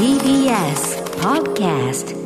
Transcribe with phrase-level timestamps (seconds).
[0.00, 2.16] TBS Podcast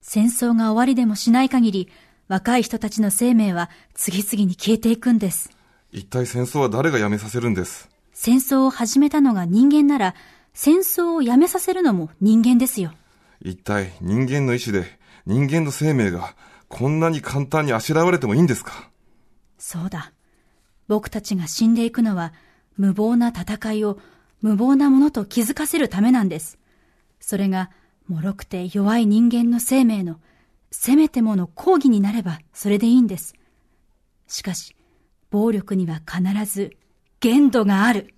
[0.00, 1.88] 戦争が終わりでもしない限り、
[2.26, 5.50] 若い人たちの生命は次々に消えていくんです。
[5.92, 7.88] 一体戦争は誰がやめさせるんです？
[8.12, 10.16] 戦争を始めたのが人間なら、
[10.52, 12.90] 戦争をやめさせるのも人間ですよ。
[13.40, 14.84] 一体人間の意志で
[15.26, 16.34] 人間の生命が
[16.66, 18.90] こんなに簡単にあしらわれてもいいんですか？
[19.58, 20.10] そうだ。
[20.88, 22.32] 僕たちが死んでいくのは、
[22.76, 24.00] 無謀な戦いを
[24.42, 26.58] 無謀なものと気づかせるためなんです。
[27.20, 27.70] それが、
[28.08, 30.20] 脆くて弱い人間の生命の、
[30.70, 33.34] せめてもの抗議になればそれでいいんです。
[34.26, 34.74] しかし、
[35.30, 36.76] 暴力には必ず
[37.20, 38.14] 限度がある。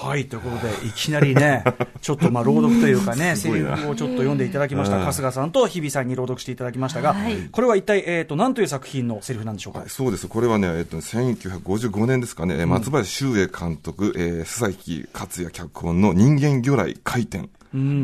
[0.00, 1.64] はい、ということで、いきなりね、
[2.00, 7.48] ちょっとまあ朗読というかね、セリフをちょっと読んでいただきました、春日さんと日比さんに朗読していただきましたが、はい。
[7.50, 9.80] これは一体、えっ、と、何という作品のセリフなんでしょうか？
[9.80, 10.28] はいそうです。
[10.28, 17.48] これはね、えっと、1955年ですかね、えー松林修英監督、えー、須崎克也脚本の人間魚雷回転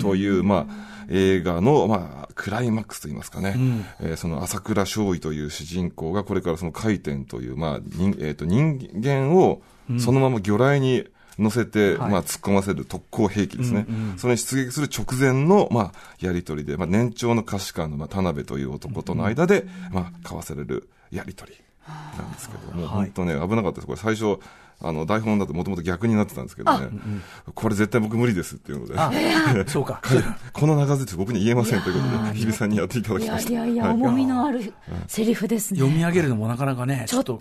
[0.01, 3.55] という、まあ、映画の、まあ、クライマックスといいますかね、
[4.01, 9.63] えーその朝倉勝尉という主人公がこれからその回転という、まあ、人、えっ、と、人間を
[9.99, 11.05] そのまま魚雷に
[11.39, 13.87] 乗せて、はいまあ、突っ込ませる特攻兵器ですね。
[14.17, 21.53] それに出撃する直前の、まあ、やりとりで、まあ、年長の歌手官の、まあ、田辺という男との間で、まあ、交わされるやりとり
[22.19, 23.87] なんですけども、はい本当ね、危なかったです。
[23.87, 24.39] これ最初、
[24.81, 26.89] あの、台本だともともと逆になってたんですけどね、
[27.55, 29.13] これ絶対僕無理ですっていうので、あ、
[29.67, 30.03] そうか。
[30.53, 33.61] この長靴僕に言えませんということで、日比さんにやっていただきました。
[33.61, 34.73] はい重みのある
[35.07, 37.39] セリフです読み上げるのもなかなかね、ちょっと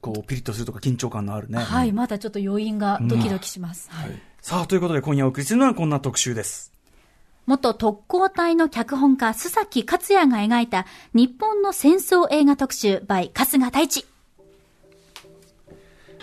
[0.00, 1.58] こう、ピリッとするとか緊張感のあるね。
[1.58, 3.88] はい、まだちょっと余韻がドキドキします。
[3.90, 6.72] はいさあ、ということで今夜お送りするのはこんな特集です。
[7.46, 14.06] 元特攻隊の脚本家、須崎克也が描いた日本の戦争映画特集 by 春日太一。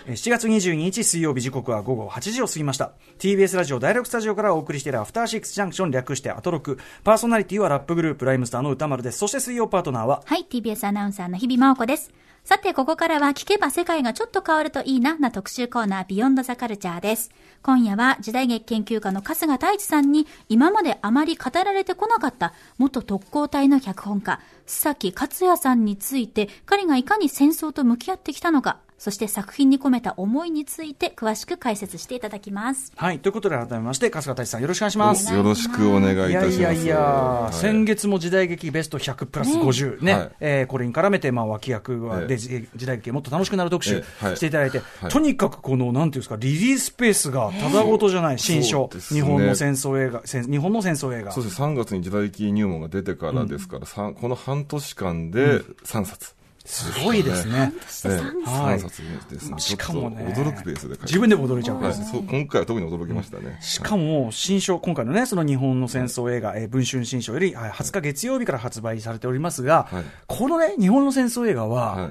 [0.06, 2.92] 7月22日水曜日時刻は午後8時を過ぎました。
[3.18, 6.78] TBS ラジオ第6スタジオからお送りしているアフターシックスジャンクション略してアトロク。
[7.04, 9.18] パーソナリティはラップグループライムスターの歌丸です。
[9.18, 12.14] そして水曜パートナーは、はい、TBS アナウンサーの日々真央子です。
[12.44, 17.32] さて、ここからは聞けば世界がちょっと変わるといいな、な特集コーナー、ビヨンドザカルチャーです。
[17.64, 32.94] 今夜は時代劇研究家の春日太一さんに、今まであまり語られてこなかった元特攻隊の脚本家、須崎克也さんについて、彼がいかに戦争と向き合ってきたのか、そして作品に込めた思いについて詳しく解説していただきます。
[32.96, 35.34] はい、ということで改めまして、春日太一さんよろしくお願いします。
[35.34, 36.62] よろしくお願いいたいします。
[36.62, 37.54] やいやいや、はい。
[37.54, 40.32] 先月も時代劇ベスト100プラス50ね、はい。
[40.40, 42.28] えーこれに絡めて、まあ、脇役はええ。
[42.28, 44.04] で、時時代劇もっと楽しくなる特集
[44.36, 45.12] していただいて、はい。
[45.12, 51.32] とにかくこの、なんていうんですか、リリースペースがただごとじゃない、新書、ね日本の戦争映画、戦日本の戦争映画。
[51.32, 51.62] そうです。
[51.62, 56.36] ね、3月に時代劇入門が出てからですから、さんこの半年間で3冊。
[56.66, 57.72] すごいですね。
[58.06, 58.10] ええ
[58.50, 58.80] はい。
[58.80, 59.52] 3冊です。
[59.52, 59.60] ね。
[59.60, 63.58] しかもね驚くペースで自分でも驚いちゃうペはい、ースそう今回は特に驚きましたね。
[63.62, 70.04] しかも、新書、今回のね、その日本の戦争映画、えー文春新書よりはい20日月曜日から発売されておりますが、はい。
[70.28, 72.10] このね、日本の戦争映画は、は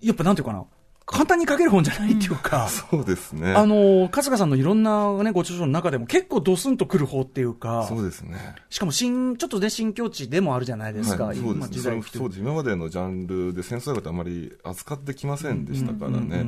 [0.00, 0.06] い。
[0.06, 0.64] やっぱなんていうかな、
[1.06, 3.52] 簡単に書ける本じゃないっていうか、そうですね。
[3.54, 8.38] あの、春日さんのいろんなね、ご著書の中でも結構ドスンとくる方っていうか、そうですね。
[8.70, 12.02] しかも新、ちょっとね、新境地でもあるじゃないですか、はい、そう今ですね。
[12.12, 12.40] そうです。
[12.40, 16.46] 今までのジャンルで戦争映画ってあまり扱ってきませんでしたからね。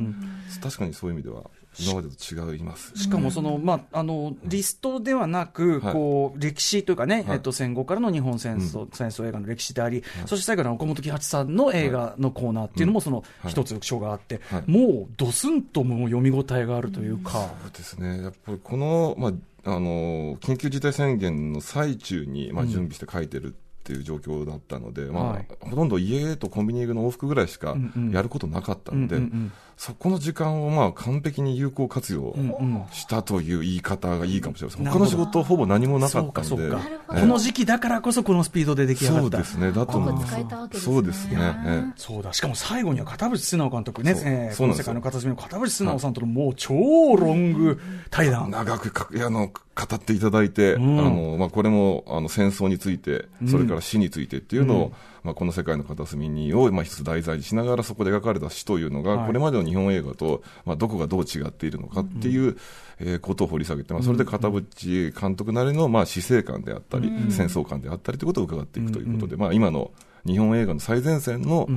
[0.61, 1.43] 確かにそういう意味では、
[1.79, 2.95] 今までと違います。
[2.95, 5.93] しかもその、まあ、あの、リストではなく、はい。
[5.93, 7.35] こう、歴史というかね、はい。
[7.35, 14.71] えっと、戦後からの日本戦争、戦争映画の歴史であり、そして最後の岡本喜八さんの映画のコーナーっていうのも、その、はい一つ章があって、はい。
[14.71, 18.23] もう、ドスンともう読み応えがあるというか、そうですね。
[18.23, 19.31] やっぱりこの、まあ、
[19.65, 25.47] あの、緊急事態宣言の最中に、まあ、準備して書いてるっていう状況だったので、まあ、はい。
[25.61, 27.75] ほとんど家とコンビニの往復ぐらいしか
[28.11, 34.83] やることなかったので、うんうんうんそこの時間をまあ完璧に有効活用うんうんしたという言い方がいいかもしれません。
[34.83, 36.71] なるほど他の仕事ほぼ何もなかったので。
[37.07, 39.21] この時期だからこそこのスピードで出来上がった。
[39.21, 39.71] そうですね。
[39.71, 41.35] だと思いますそうですね。
[41.65, 42.33] ええそうだ。
[42.33, 48.51] しかも最後には片渕素直監督ね、そうえーそうなんですよこの世界の片隅の片渕素直さんとのもう超ロング対談。
[48.51, 54.93] 長くかいやあの語っていただいて、んあのまあ、これもあの戦争について、それから死についてっていうのを、
[55.25, 59.27] まあ、この世界の片隅にを、まあ、一つ題材にしながらそこで描かれた死というのが、はい。
[59.27, 62.57] これまでの日本映画と、まあ、どこがどう違っているのかっていう、
[62.99, 69.91] えーことを掘り下げて、まあ、それで片渕監督なりの、まあ、死生観であったり、戦争観であったりということを伺っていくということで、まあ、今の
[70.25, 71.67] 日本映画の最前線の、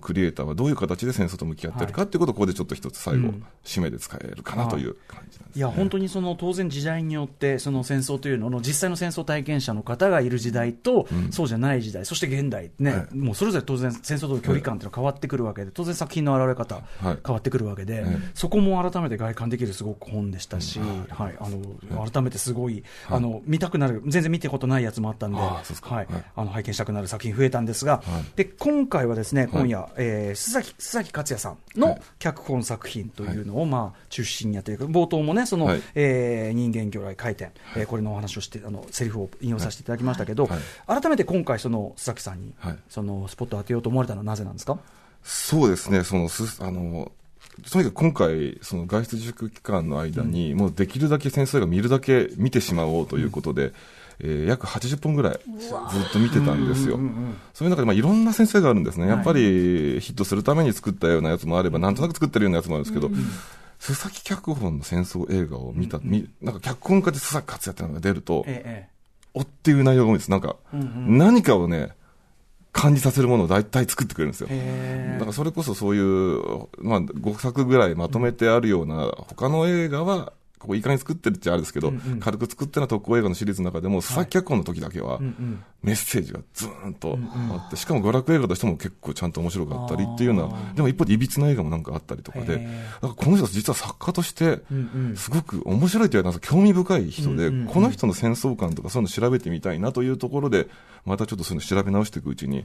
[0.00, 3.34] クリエイターはどういう形で戦争と向き合っているかっていうことをここでちょっと一つ最後、
[3.64, 5.40] 締めで使えるかなという感じなんです。
[5.40, 25.62] ね、いや、本当にその当然時代によって、その戦争というのの実際の戦争体験者の方がいる時代と、うん、そうじゃない時代、そして現代ね、はい、もうそれぞれ当然戦争との距離感というのは変わってくるわけで、当然作品の現れ方、変わってくるわけで、はい、そこも改めて外観できるすごく本でしたし、はい、あの、改めてすごい、あの、見たくなる、全然見たことないやつもあったんで、は
[26.02, 26.06] い、
[26.36, 28.02] あの、拝見したくなる作品増えたんですが、
[28.36, 34.86] で、今回はですね、今夜、えー、須崎、須崎克也さんの脚本作品というのを、まあ、中心にやっていく。
[34.86, 40.60] 冒頭もね、その、はい、えー、人間魚雷回転、はい、えー、これのお話をして、あの、セリフを引用させていただきましたけど、はい、
[41.00, 42.54] 改めて今回、その、須崎さんに、
[42.88, 44.78] その、スポットを当てようと思われたのはなぜなんですか？
[45.22, 47.12] そうですね、その、す、あの、
[47.70, 53.72] とにかく今回、その外出自粛期間の間に、うん、もうできるだけ先生が見るだけ見てしまおうということで、うん
[54.24, 56.98] えー、約80本ぐらいずっと見てたんですよ。
[57.52, 59.08] そういう中で、まあ、いろんな先生があるんですね。
[59.08, 63.10] やっぱりヒットするために作ったようなやつもあれば、なんとなく作ってるようなやつもあるんですけど、
[63.80, 68.88] 須崎脚本の戦争映画を見た、みなんか脚本家で須崎克也ってのが出ると、ええ、
[69.34, 70.30] おっていう内容が多いです。
[70.30, 71.90] なんか、うんうん、何かをね、
[72.72, 74.48] 感じさせるものを大体作ってくれるんですよ。
[74.48, 80.32] だからそれこそそういう、まあ、5作ぐらいまとめてあるような、他の映画は、
[80.62, 85.18] ここいかに作ってるってあれですけど、うんうん、軽く作ってる特攻映画のシリーズの中でも、佐々木脚本の時だけは、
[85.82, 87.18] メッセージがずーんと
[87.50, 94.60] あって、しかも娯楽映画としても結構ちゃんと面白かったりっていうような、でも一方でいびつな映画もなんかあったりとかで、だからこの人実は作家として、
[95.16, 100.68] すごく面白いというか、興味深い人で、この人の戦争観とかそういうの調べてみたいなというところで、
[101.04, 102.64] またちょっとそういうの調べ直していくうちに、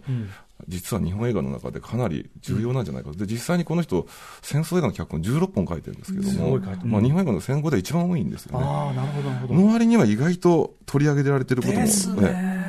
[0.67, 4.07] 実は日本映画の中でかなり重要なんじゃないかで、実際にこの人、
[4.41, 8.65] 戦争映画の脚本16本書いてるんですけども、まあ日本映画の戦後で一番多いんですよね。
[8.65, 9.61] あなるほど、なるほど。
[9.61, 11.87] の割には意外と取り上げられてることも、ね、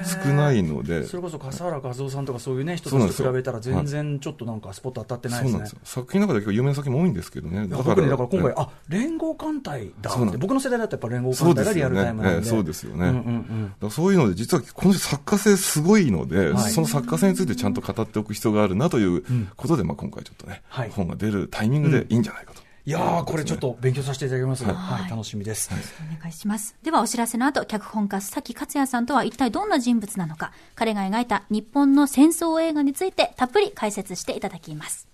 [0.05, 1.05] 少ないので。
[1.05, 5.53] それこそ笠原和夫さんとかそういうね、人たちと比べたら全然ちょっとなんかスポット当たってないですね。
[5.53, 5.79] そうなんですよ。
[5.85, 7.69] 作品の中で結構有名な作品も多いんですけどね。
[7.69, 12.47] だから、ね、だから今回、あ、連合艦隊だって、僕の世代だとやっぱ連合艦隊がリアルタイムなんで。
[12.47, 13.43] そうですよね。
[13.91, 19.23] そういうので、実はこの人作家性すごいので、はい、その作家性についてちゃんと語っておく必要があるなという
[19.57, 22.68] ことで、まあ今回ちょっとね、はい、本が出るタイミングでいいんじゃないかと。
[22.89, 25.83] いやこれちょっと勉強させていただきますはい、はい、楽しみです、はい、
[26.17, 26.75] お願いします。
[26.83, 35.07] では、お知らせの後、脚本家、須崎克也さんとは一体どんな人物なのか、彼が描いた日本の戦争映画についてたっぷり解説していただきます。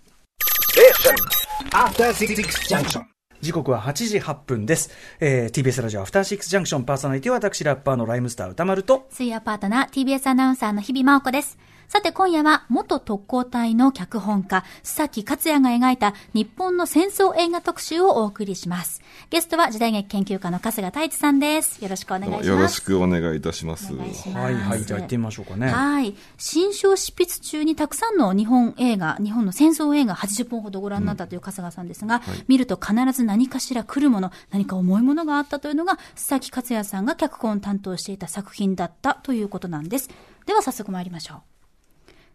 [3.41, 4.91] 時刻は8時8分です。
[5.19, 11.57] えー、TBS ラジオアフターシックスジャンクションパーソナリティは私ラッパーのライムスター歌丸と、水曜パートナー TBS アナウンサーの日々真央子です。
[11.87, 19.01] さて今夜は元特攻隊の脚本家、須崎克也が描いた日本の戦争映画特集をお送りします。
[19.29, 21.83] ゲストは時代劇研究家の春日太一さんです。
[21.83, 22.49] よろしくお願いします。
[22.49, 23.93] よろしくお願いいたします。
[23.93, 25.67] ますはいはい、じゃあ行ってみましょうかね。
[25.67, 26.15] はい。
[26.37, 40.09] 新書執筆中にたくさんの日本映画、日本の戦争映画80本ほどご覧になったという春日さんですが、うんはい、見ると必ず何かしら来るもの、何か重いものがあったというのが、須崎克也さんが脚本を担当していた作品だったということなんです。
[40.45, 41.54] では早速参りましょう。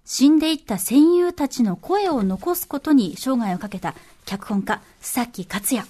[0.04, 3.94] 死んでいった戦友たちの声を残すことに生涯をかけた
[4.24, 5.86] 脚本家、須崎克也。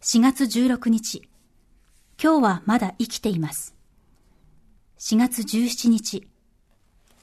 [0.00, 1.28] 4月16日、
[2.22, 3.74] 今日はまだ生きています。
[4.98, 6.26] 4月17日、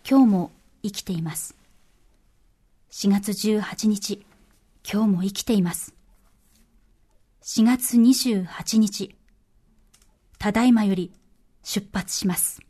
[0.09, 0.51] 今日も
[0.83, 1.55] 生きています。
[2.91, 4.25] 4月18日、
[4.89, 5.93] 今日も生きています。
[7.43, 9.15] 4月28日、
[10.39, 11.11] ただいまより
[11.63, 12.66] 出発します。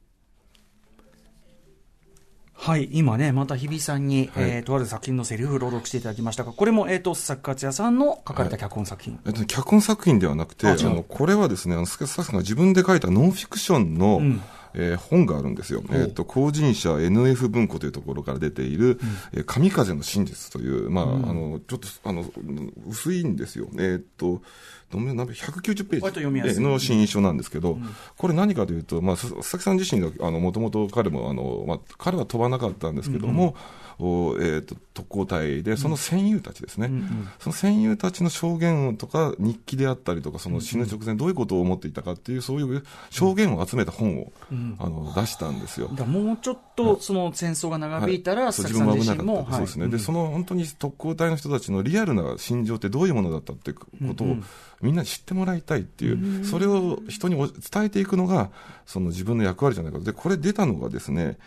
[2.59, 9.13] はい、今ね、また日比さんに、はい、えー、とある作品のセリフ朗読していただきましたが、これも、えっ、ー、と、佐々木克也さんの書かれた脚本作品。
[9.13, 14.41] はい、えっと、脚本作品ではなくて、あの、これはですね、あの、佐々木さんが自分で書いたノンフィクションの、うん
[14.79, 15.83] えー、本があるんですよ。
[15.89, 18.99] えっ、ー、と、公人社 NF 文庫というところから出ている、うん、
[19.33, 22.23] えー、神風の真実という、まあ、うん、あの、ちょっと、あの、
[22.87, 23.67] 薄いんですよ。
[23.79, 24.41] えっ、と、
[24.91, 26.01] どめ190ページ。
[26.61, 33.53] の新書なんですけど、うん、これ何かというと、まあ、佐々木さん自身が、あの、もともと彼も、あの、まあ、彼は飛ばなかったんですけども、うん
[33.99, 45.87] えーと、特攻隊で、その戦友たちですね、うんうん、その戦友たちの証言とか、日記であったりとか、その死ぬ直前、どういうことを思っていたかっていう、そういう証言を集めた本を、うん、あの出したんですよ。
[45.89, 54.37] もうちょっとその戦争が長引いたら、はい、自分も危なかった、そうですね、でその本当に特攻隊の人たちのリアルな心情ってどういうものだったっていうことを、
[54.81, 58.51] みんなに知ってもらいたいっていう、それを人に伝えていくのが、
[58.85, 60.05] その自分の役割じゃないかと。
[60.05, 61.37] で、これ出たのがですね、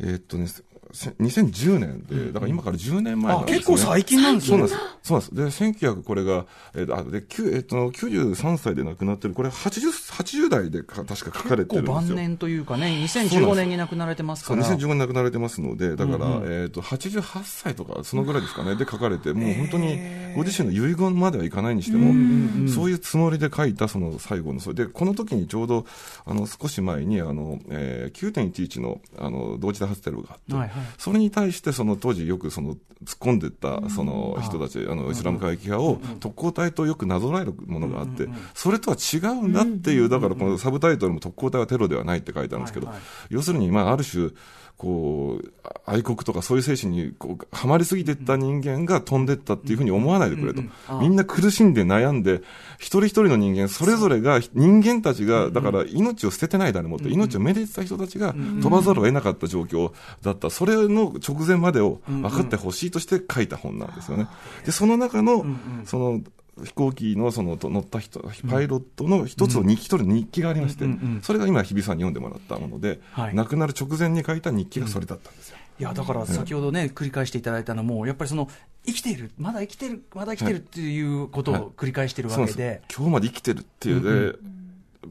[0.00, 0.46] えー、っとね、
[0.92, 4.56] 2010年で、だから今から10年前なんです、ね、結構最近なんですね。
[4.56, 4.80] そうなんです。
[5.02, 5.60] そうなんです。
[5.60, 7.24] で、1900これが、えー、あで、
[7.56, 11.94] えっと、93歳で亡くなってる、これ80、80代でか確か書かれてるんですよ。
[11.94, 14.64] 晩年というかね、2015年に亡くなられてますから。
[14.64, 16.42] 2015年亡くなられてますので、だから、うん。
[16.42, 19.98] うん、えっ、ー、と、88歳とか、そのぐらいですかね、で書かれて、もう本当に、
[20.34, 25.86] ご自身の遺言まではいかないにしても、そういうつもりで書いた、その最後の、それで、この時にちょうど、
[26.26, 42.88] あの、少し前に、あの、えー、9.11の、あの、同時多発テロがあって、はいはい、それに対して、その当時よくその、突っ込んでた、その人たち、あの、イスラム過激派を特攻隊とよくなぞらえるものがあって、それとは違うんだっていう、だからこのサブタイトルも特攻隊はテロではないって書いてあるんですけど、
[43.30, 44.30] 要するに、まあ、ある種、
[44.78, 45.52] こう、
[45.84, 50.62] 愛国とかそういう精神にこうはまりすぎていった人間が飛んでったっていうふうに思わないでくれと。
[51.00, 52.42] みんな苦しんで悩んで、
[52.78, 60.48] 一人一人の人間、それぞれが、人間たちが、だから命を捨ててない誰もって、命をめでてた人たちが飛ばざるを得なかった状況だった。
[60.48, 64.28] それの直前までを分かってほしいとして書いた本なんですよね。
[64.64, 65.44] で、その中の、
[65.86, 66.20] その、
[66.64, 70.84] 飛行機のその乗った人、パイロットの一つの日記、取る日記がありまして、
[71.22, 75.58] それが今、日比さんに読んでもらったもので、はい、亡くなる直前に書いた日記がそれだったんですよ。
[75.80, 78.48] いやだから先ほどね、繰り返していただいたのも、やっぱりその
[78.84, 84.10] 生きている、まだ生きてる、まだ生きてるっていうことを繰り返してるわけで、はいはい、今日まで生きてるっていうで、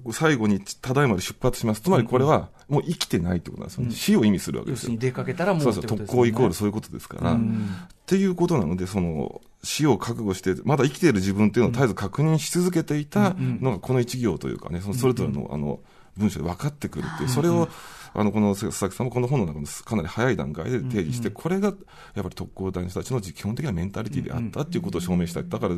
[0.06, 4.98] うん、最後にただいまで出発します、つまりこれはもう生きてないってことなんですよ、ね、うん、死を意味するわけですよ。
[4.98, 15.80] 出かけたらもうそうそう特攻イコールそういうことですから、うん、っていうことなので、その死を覚悟して、まだ生きている自分っていうのを絶えず確認し続けていたのが、この一行というかね、そのそれぞれのあの
[16.18, 17.70] 文章で分かってくるっていう、それを、
[18.14, 21.76] あのこの佐々木さんもこの本の中のかなり早い段階で定義して、これがやっ
[22.16, 25.76] ぱり特攻隊の人たちの基本的なメンタリティであったっていうことを証明したい、だから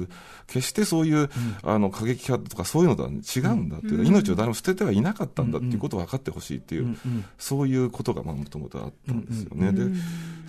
[0.47, 1.29] 決してそういう、
[1.63, 6.97] あの過激派とかそういうのとは違うんだっていう、命を誰も捨ててはいなかったんだっていうことを分かってほしいっていう、
[7.37, 9.73] そういうことがもともとあったんですよね。
[9.73, 9.83] で、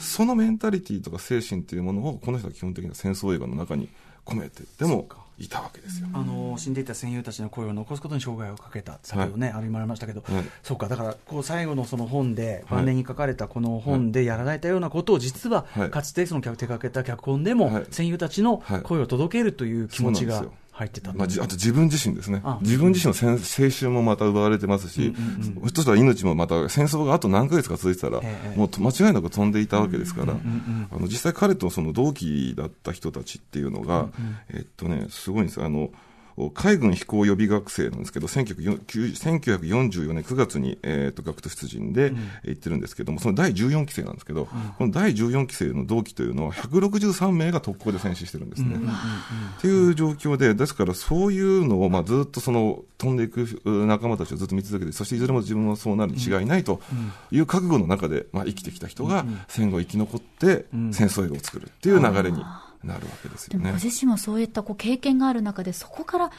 [0.01, 3.89] そのメンタリティとか精神っていうものを、この人は基本的な戦争映画の中に
[4.25, 6.09] 込めて、でも、いたわけですよ。
[6.13, 20.45] あの死んでいた戦友たちの声を残すことに生涯をかけた、先ほどね、はい、ありましたけど、はい、そうか、だからこう最後のその本で、晩年に書かれたこの本でやられたようなことを、実はかつてその手掛けた脚本でも、戦友たちの声を届けるという気持ちが。
[20.81, 23.11] 入ってたまあ、あと自分自身ですね、自分自身。
[23.21, 28.23] の青春もまた奪われてますし、うんうんうん、としたら命もまた戦争があと何ヶ月か続いてたら、
[28.57, 34.09] もう間違いなく飛んでいたわけですから、あの実際、彼とその同期だった人たちっていうのが、
[34.49, 35.63] えっとね、すごいんです。
[35.63, 35.91] あの
[36.49, 42.13] 海軍飛行予備学生なんですけど、1944年9月に、えーと、学徒出陣で、
[42.45, 48.77] 行ってるんですけども、その第14期生なんですけど、うん、この第14期生の同期というのは、163名が特攻で戦死してるんですね。
[49.59, 56.81] っていう状況で、ですからそういうのを、まあ、ずっとその飛んでいく仲間たちをずっと見続けて、そしていずれも自分はそうなるに違いないと
[57.31, 62.43] いう覚悟の中で、まあ、生きてきた人が戦後生き残って、戦争映画を作るっていう流れに。
[62.85, 63.71] なるわけですよね。
[63.71, 66.31] ご自身もそういったこう経験がある中で、そこから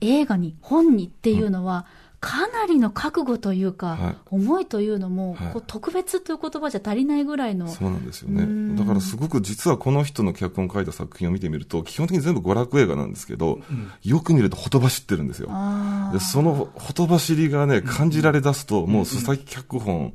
[0.00, 1.86] 映画に、本にっていうのは、
[2.20, 7.66] かなりの覚悟というか、はい、思いというのも、はい、こう特別という言葉じゃ足りないぐらいの。
[7.68, 8.76] そうなんですよね。
[8.76, 15.48] だからすごく実はこの人の脚本を書いた作品を見てみると、基本的に全部娯楽映画なんですけど、うん、よく見るとほとばしってるんですよ。
[16.12, 20.12] でそのほとばしりがね、感じられ出すと、もう佐々木脚本、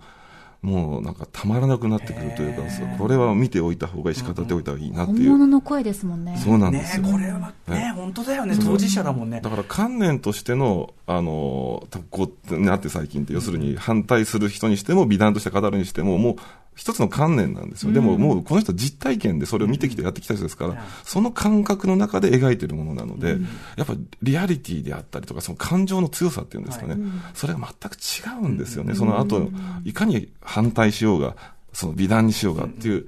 [0.61, 2.63] もうなんかたまらなくなってくるというか、
[2.97, 5.29] これは見ておいた方がいいし、語っておいた方がいいなっていう。
[5.29, 6.39] 本物の声ですもんね。
[6.43, 7.03] そうなんですよ。
[7.03, 9.41] これはね、本当だよね、当事者だもんね。
[9.41, 16.35] だから観念としての、あの、特攻ってなって最近って、要するに反対する人にしても、美談として語るにしても、もう、
[16.75, 17.93] 一つの観念なんですよ。
[17.93, 23.37] でももうこの人実体験でそれを見てきてやってきた人ですから、その感覚の中で描いてるものなので、
[23.77, 26.97] やっぱりリアリティであったりとか、その感情の強さっていうんですかね、
[27.33, 28.93] それが全く違うんですよね。
[28.93, 29.49] その後、
[29.85, 31.35] いかに反対しようが、
[31.71, 33.07] その美談にしようがっていう、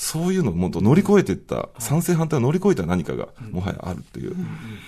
[0.00, 4.36] そういうのをもっと乗り越えていった、賛成反対を乗り越えた何かが、もはやあるっていう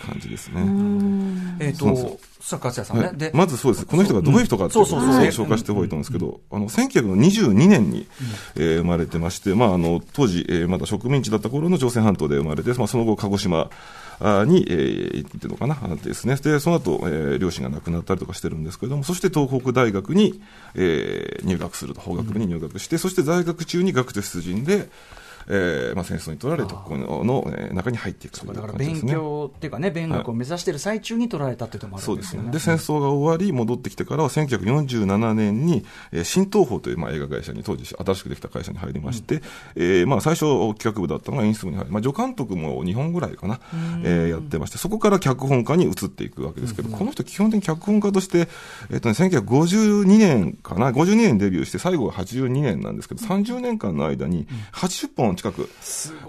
[0.06, 0.62] 感じですね。
[1.58, 1.96] えっ、と、
[2.40, 3.32] さあ、勝谷さんね、はい、で。
[3.34, 3.86] まずそうです。
[3.86, 8.06] この人がどういう人かっていうのを紹介しておいたんですけど、あの、1922年に、
[8.54, 13.68] えー、生まれてまして、まあ、あの、当時、えー、まだ植民地だった頃の朝鮮半島で生まれて、まあ、その後、鹿児島、
[14.46, 16.36] に、えー、行ってるのかな、ですね。
[16.36, 20.42] で、その後、えー、両親が亡くなったりとかしてるんですけれども、そして東北大学に、
[20.74, 24.90] えー、入学すると、法学部に入学して、そして在学中に学徒出陣で、
[25.48, 32.48] えーまあ、戦争に取られ特攻の中に入っていくという、ね、だから勉強っていうかね、勉学を目指している最中に取られたっていうのもあるんですよね。
[32.50, 32.76] はい、そうですね。
[32.76, 39.42] で戦争が終わり、戻ってきてからは、1947年に、えー、新東宝という、まあ、映画会社に、当時、新しくできた会社に入りまして、うん、
[39.76, 43.60] えー、まあ、最初、企画部だったのが演出部に入り、まあ、助監督も2本ぐらいかな、
[44.04, 48.48] えー、やってまして、そこから脚本家に移っていくわけですけど、うん、この人、基本的に脚本家として、
[48.90, 55.68] えっ、ー、とね、1952年かな、52年デビューして、最後が82年なんですけど、30年間の間に80本近く、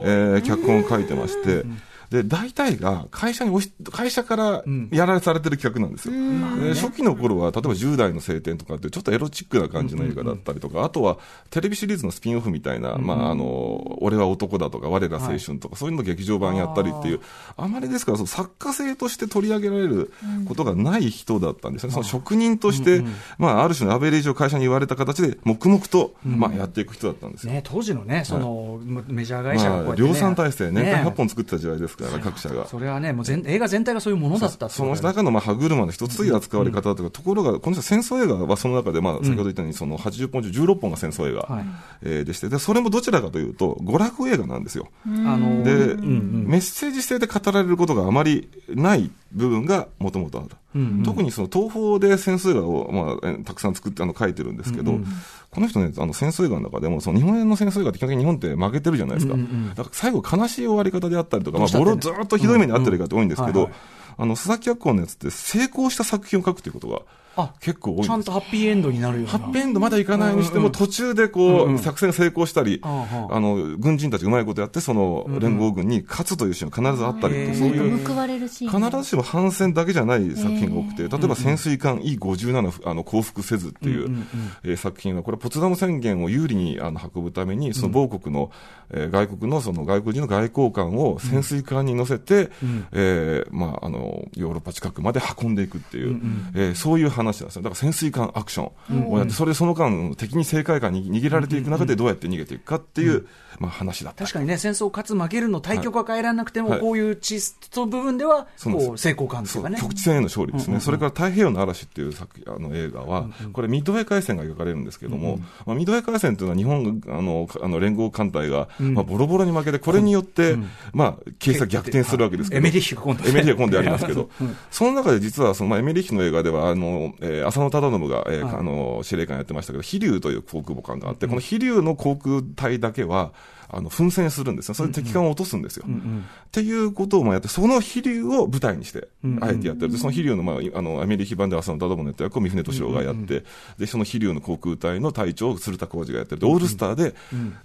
[0.02, 1.66] えー、脚本を書いてまして、
[2.12, 6.14] で、大体が会社に押し、会社からやられされてる企画なんですよ。
[6.62, 11.20] で初期の頃は、例えば10代の晴天とかってちょっとエロチックな感じの映画だったりとか、あとは
[11.52, 17.22] テレビシリーズのスピンオフみたいな、まあ、あの、俺は男だとか、我ら青春とか、そういうの劇場版やったりっていう、
[17.56, 20.12] あまりですから、その作家性として取り上げられる
[20.50, 21.94] ことがない人だったんですね。
[21.94, 23.06] その職人として、
[23.38, 27.54] まあ、ある種のアベレージを会社に言われた形で、黙々と、まあ、やっていく人だったんですよ。
[27.54, 31.10] ね、当時のね、その、メジャー会社がこうやっまあ、量産体制、年間ね。
[31.10, 32.68] 100本作ってた時代ですから、各社が。
[32.68, 41.66] それはね、もう全映画全体がそういうものだったその中のまあ歯車の一つという扱われ方とか、ところが、この人戦争映画はその中で、まあ、先ほど言ったように、その80本中16本が戦争映画、はい
[42.04, 44.90] えーでしてで、それもどちらかというと、娯楽映画なんですよ。
[45.06, 50.50] あので、メッセージ性で語られることがあまりない部分がもともとある。
[50.76, 51.04] うんうん。
[51.04, 55.06] 特にその東宝で戦争映画を、まあ、えたくさん作ってあの書いてるんですけど、うんうん。
[55.50, 59.34] この人ね、あの戦争映画の中でも、その日本円の戦争映画って基本的に日本って負けてるじゃないですか。
[59.34, 59.70] うんうんうん。
[59.70, 63.70] だから最後悲しい終わり方であったりとか、まあ、ボロずーっとひどい目に遭ってる映画って多いんですけど
[64.18, 67.02] あの、佐々木脚本のやつって成功した作品を書くということが
[67.36, 69.32] あ結構多いちゃんとハッピーエンドになるような。
[69.32, 78.84] ハッピーエンドまだいかないにしても、途中でこう、作戦が成功したり、あの、軍人たちがうまいことやって、その連合軍に勝つというシーンが必ずあったりそういう、報われるシーン。
[78.84, 88.52] 必ずしも反戦だけじゃない作品が多くて、へ例えば潜水艦 E57 あの降伏せずっていう、作品は、これはポツダム宣言を有利にあの運ぶために、その某国の、
[88.90, 92.86] えー外国のその外国人の外交官を潜水艦に乗せて、うん。
[92.92, 97.50] えーまあ、あの、ヨーロッパ近くまで運んでいくっていう、そういう話なんですよ。
[97.50, 103.28] だから潜水艦アクションをやって、それでその間、敵に正解感に逃げられていく中でどうやって逃げていくかっていう、
[103.60, 104.24] まあ、話だった。
[104.24, 106.80] り確かにね、戦争勝つ負けるの対局は変えられなくても、はい。
[106.80, 109.78] こういうチスト部分では、そう成功感っていうかね。
[109.80, 118.94] 局地戦への勝利ですね、それから太平洋の嵐っていう作あの映画は、これ、ミッドウェー海戦が描かれるんですけども、まあ、ミッドウェー海戦というのは、日本があのあの連合艦隊が、ん。
[118.94, 120.58] まあ、ボロボロに負けて、これによって、
[120.94, 124.30] まあ、形勢が逆転するわけですけど、エメリッヒが今度エメリッヒが今度やりますけど。
[124.40, 128.56] うん、その中で実はその、まあ、エメリッヒの映画では、あのえー浅野忠信が、えーはい。
[128.56, 133.32] あの司令官やってましたけど、飛龍という航空母艦があって、この飛龍の航空隊だけは、
[133.74, 135.88] あの奮戦するんですよ、それで敵艦を落とすんですよ。
[135.88, 139.94] んっていうことをまあやって、その飛龍を舞台にしてうん、あえてやってる。
[139.94, 143.46] で、その飛龍の、まあ、あの、アメリカ版で浅野忠信のやった役を三船敏郎がやって、
[143.78, 146.42] で、その飛龍の航空隊の隊長を鶴田浩二がやってる。
[146.42, 147.16] で、オールスターで、で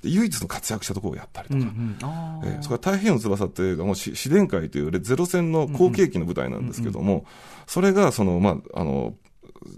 [0.04, 1.60] 唯一の活躍したところをやったりとか。
[1.60, 1.96] うんうん。
[2.44, 7.26] えーそれから太平洋の翼っていう映画も、し試練会というゼロ戦の後継機の舞台なんですけども、
[7.66, 9.14] それが、その、まあ、あの、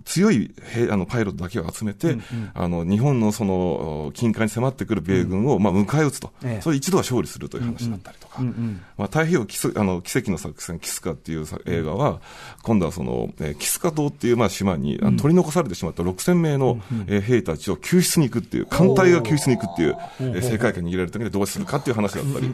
[0.04, 2.16] 強い兵あのパイロットだけを集めて、
[2.54, 6.62] あの日本のその近海に迫ってくる米軍を、まあ、迎え撃つと、ええ。
[6.62, 12.20] それ一度は勝利するという話だったりとか、うんうんまあ、太平洋キスあの奇跡の作戦、キスカっていうさ映画は、
[12.62, 22.50] 今度はその、えーキスカ島っていうまあ島に、取り残されてしまった6000名の、えー兵たちを救出に行くっていう、艦隊が救出に行くっていう、えー世界観に握られるためにどうするかっていう話だったり、っ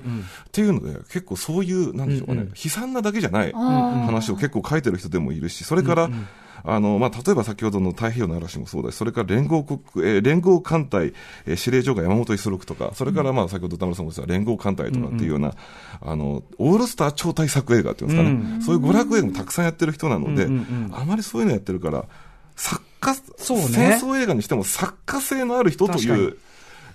[0.51, 6.11] ていうので、結構そういう、なんでしょうかね、悲惨なだけじゃない話を結構書いてる人でもいるし、それから、
[6.67, 11.13] あの、まあ、例えば先ほどの太平洋の嵐もそうだし、それから連合国、えー連合艦隊、
[11.47, 15.55] えー司令長が山本五十六とか、それからまあ、先ほど田村さんも言った連合艦隊とかっていうような、
[16.01, 22.07] あの、オールスター超大作映画っていうんですかね、そういう娯楽映画もたくさんやってる人なので、うんうんあまりそういうのやってるから、
[22.57, 23.65] 作家、そうね。
[23.69, 26.39] 戦争映画にしても作家性のある人という、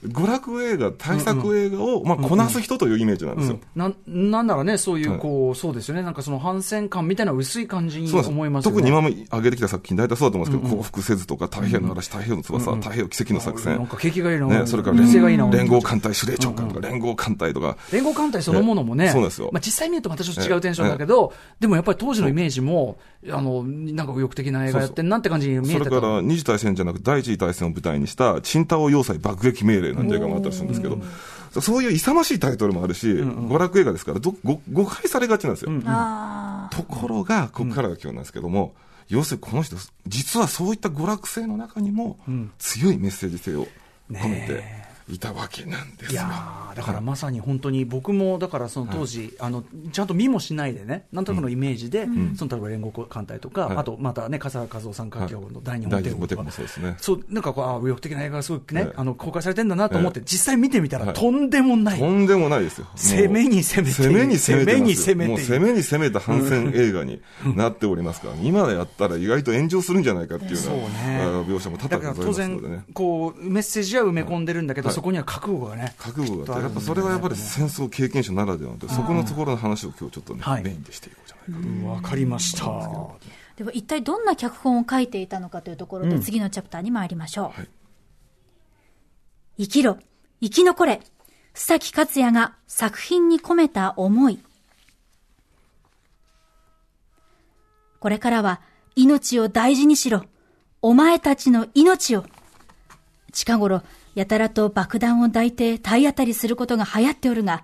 [0.05, 3.59] 娯楽映画、大作映画を、まあ、こなす人というイメージなんですよ。
[3.75, 5.19] なんなんならね、そういう、はい。
[5.19, 8.63] こう、そうですよね、なんかその反戦感みたいな薄い感じに思います。
[8.63, 19.49] 特に今も挙げてきた作品、大体そうだと思うんですけど、降伏せずとか、太平洋の嵐、太平洋の翼、太平洋奇跡の作戦、なんか景気がいいな、ね、それから連性がいいな、連合艦隊司令長官とか、連合艦隊とか、連合艦隊そのものもね、えそうですよ。
[19.51, 22.97] まあ、実際見るとまたちょっと違うテンションだけど、でもやっぱり当時のイメージも、
[23.29, 25.73] あの、なんか右翼的な映画やってんなって感じに見え。
[25.73, 30.99] てたそれから二次大戦じゃなく第一次大戦を舞台にした、チンタオ要塞爆撃命令なんて映画もあったりするんですけど、
[31.61, 35.71] そういう勇ましいタイトルもあるし、娯楽映画ですからどご、誤解されがちなんですよ。
[35.85, 38.73] あところが、ここからが今日なんですけども、
[39.07, 39.75] 要するにこの人、
[40.07, 42.19] 実はそういった娯楽性の中にも、
[42.59, 43.67] 強いメッセージ性を
[44.11, 44.63] 込めて
[45.09, 46.11] いたわけなんですよ。
[46.11, 53.77] いやーだからまさに本当に僕もだからその当時、あのちゃんと見もしないでねなんとなくのイメージで、その例えば連合艦隊とか、はい。
[53.77, 56.95] あとまたね笠原和夫さん書きの大日本帝国とかそうですね。
[56.99, 58.93] そうなんかこうあ右翼的な映画がすごくね、はい。
[58.95, 61.15] あの公開されてんだなと思って、は実際見てみたら、はい。
[61.15, 62.87] とんでもない、とんでもないですよ。
[62.95, 64.11] 攻めに攻めている。
[64.11, 67.21] 攻めに攻めて攻めに攻め攻めに攻めた反戦映画に
[67.55, 70.85] なっておりますから、今やったら意外と炎上するんじゃないかっていうよそうね。
[71.05, 72.83] うなあ描写も多だ々ございから当然ますのでね。
[72.93, 81.87] こうメッセージは埋め込んでるんだけど、はいそこには覚悟がね覚悟があって、やっぱきそれはやっぱり戦争経験者ならではで、そこのところの話を今日ちょっとね、はいメインでしていこうじゃないかと。
[81.87, 82.65] わかりました。
[83.55, 87.59] では一体どんな脚本を書いていたのかというところで、次のチャプターに参りましょう。
[87.59, 87.69] はい
[89.57, 89.97] 生きろ、
[90.41, 91.01] 生き残れ、
[91.53, 94.39] 須崎克也が作品に込めた思い。
[97.99, 98.61] これからは
[98.95, 100.23] 命を大事にしろ。
[100.81, 102.25] お前たちの命を。
[103.31, 103.81] 近頃、
[104.15, 107.63] やたらと爆弾を抱いて体当たりすることが流行っておるが、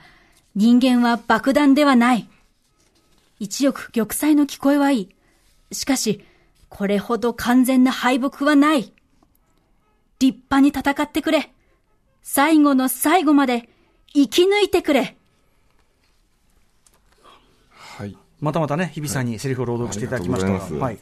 [0.55, 2.29] 人間は爆弾ではない。
[3.39, 5.09] 一億玉砕の聞こえはいい。
[5.71, 6.23] しかし、
[6.69, 8.93] これほど完全な敗北はない。
[10.19, 11.51] 立派に戦ってくれ。
[12.21, 13.69] 最後の最後まで
[14.13, 15.14] 生き抜いてくれ。
[18.45, 20.99] またまたね、日比さんにセリフを朗読していただきましたが、はい、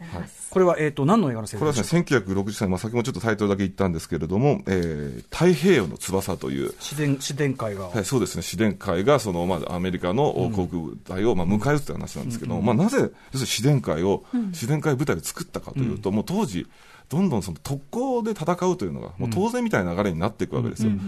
[0.49, 6.73] これは、えっ、ー、と、何の映画のセリフこれはですね、1960歳、まあ、先もちょっとタイトルだけ言ったんですけれども、えー、太平洋の翼という。
[6.79, 7.89] 自伝、自伝会が。
[7.89, 16.65] はい、そうですね、自伝会が、その、まあ、アメリカの航空部隊を、まあ、迎え撃つという話なんですけどまあ、なぜ、要するに自伝会を、自伝会部隊で作ったかというと、もう当時、
[17.13, 20.89] どんどんその特攻で戦うというのが、もう当然みたいな流れになっていくわけですよ。
[20.89, 21.03] うん、で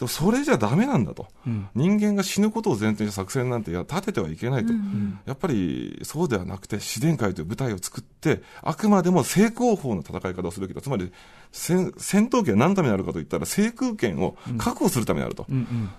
[0.00, 11.12] もそれじゃだめなんだと、うん、人間が死ぬことを前提に作戦なんて立ててはいけないと、うん、やっぱりそうではなくて、自然界という舞台を作って、あくまでも正攻法の戦い方をするべきだ、つまり
[11.52, 15.46] 戦闘機は何のためにあるかといったら、制空権を確保するためにあると、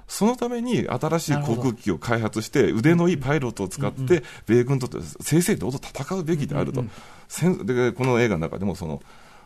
[0.07, 6.83] そのために新しい航空機を開発して、腕のいいパイロットを使って、米軍と正々堂々戦うべきであると。
[7.63, 9.01] でこの映画の中でもその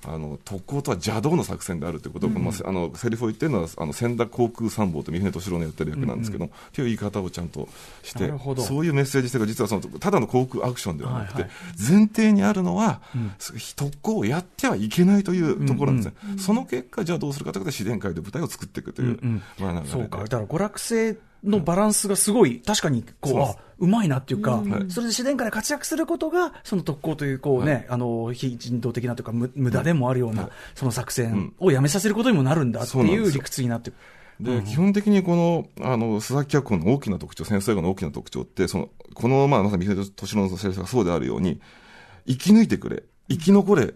[0.07, 7.67] あの特攻とは邪道の作戦であるということを、うん、あのセリフを言ってるのはあの千田航空参謀と三船敏郎のやってる役なんですけど、うんうん、という言い方をちゃんと
[8.03, 13.31] してそういうメッセージ性が実はそのただの航空アクションではなくて、はいはい、前提にあるのは、うん、
[13.75, 20.19] 特攻をやってはいけないというところなんですね、うんうん、その結果じゃあどうするかということで自然界で舞台を作っていくという、うんうん、まあ、そうか。
[20.19, 33.91] だから娯楽性のバランスがすごい、確かにこう、あうまいなっていうか、それで自然界で活躍することが、その特攻という、こうね、あの、非人道的なというか、無駄でもあるような、その作戦をやめさせることにもなるんだっていう理屈になって
[34.39, 41.61] で、基本的にこの、あの、須崎脚本の大きな特徴、戦争映画の大きな特徴って、その、この、まあ、まさに三船敏郎の先生がそうであるように、
[42.27, 43.87] 生き抜いてくれ、生き残れっ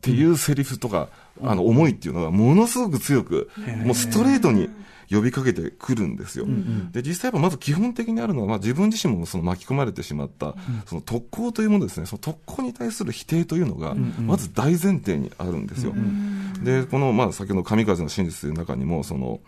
[0.00, 1.08] ていうセリフとか、
[1.42, 3.50] あの、思いっていうのがものすごく強く、
[3.84, 4.70] もうストレートに、
[5.14, 6.44] 呼びかけてくるんですよ。
[6.44, 10.54] うんうん、で、実際はまず基本的にあるのは、まあ、自分自身もその巻き込まれてしまった、
[10.86, 15.92] その特攻というものですね、その特攻に対する否定というのが、まず大前提にあるんですよ。
[15.92, 19.40] うんうん、で、この、まあ、先ほど神風の真実という中にも、その、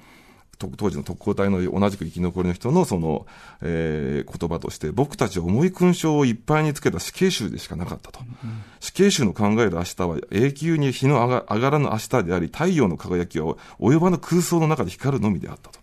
[0.59, 3.27] 当時の特攻隊の同じく生き残りの人のその、
[3.61, 8.21] えー、言葉として、僕たちは重い勲章をいっぱいにつけた死刑囚でしかなかったと。
[8.81, 15.81] 死刑囚の考える明日は永久に日の上がらぬ明日であり、太陽の輝きは及ばぬ空想の中で光るのみであったと。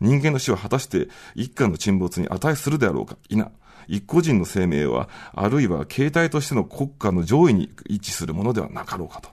[0.00, 3.42] 人間の死は果たして一家の沈没に値するであろうか否。
[3.88, 9.30] 一個人の生命は、あるいは形態としての国家の上位に位置するものではなかろうかと。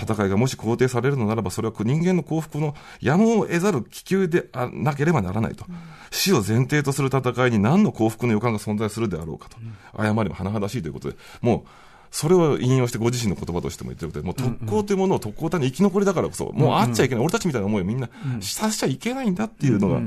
[0.00, 5.64] 戦いがもし肯定されるのならば、それは人間の幸福のやむを得ざる気球でなければならないと。
[6.10, 9.56] 死を前提とする戦いに何の幸福の予感が存在するであろうかと。
[9.94, 11.68] 誤りも甚だしいということで、もう、
[12.10, 18.08] それを引用してご自身の言葉としても言ってることで、もう特攻というものを特攻隊の生き残りだからこそ、もうあっちゃいけない、俺たちみたいな思いをみんな
[18.40, 20.00] させちゃいけないんだっていうのが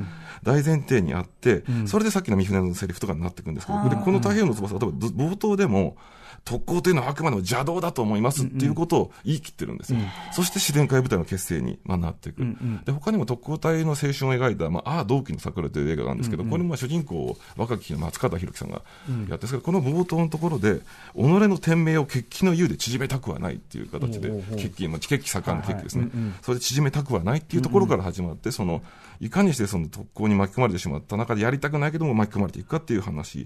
[0.44, 5.96] 大前提にあって、それでさっきの三船のセリフとかになっていくんですけど、でこの太平洋の翼は多分冒頭でも、
[6.44, 10.00] 特攻というのはあくまでも邪道だと思いますっていうことを言い切ってるんですよ。
[10.00, 10.06] うん。
[10.06, 12.42] うん、そして自然界部隊の結成に、まあ、なっていく。
[12.42, 20.82] うんうん、で、他にも特攻隊の青春を描いた、まあ、ああ、同期の桜という映画があるんですけど、うんうん、これも主人公を若き日の松方弘樹さんがやってるんですけど、この冒頭のところで、己
[21.16, 26.32] の天命を決起の優で縮めたくはないっていう形で、決起、まあ、決起盛んの決起ですね、はいはい。
[26.42, 28.82] それで縮めたくはないっていうところから始まって、その、
[29.22, 33.46] いかにしてその特攻に巻き込まれてしまった中でやりたくないけども巻き込まれていくかっていう話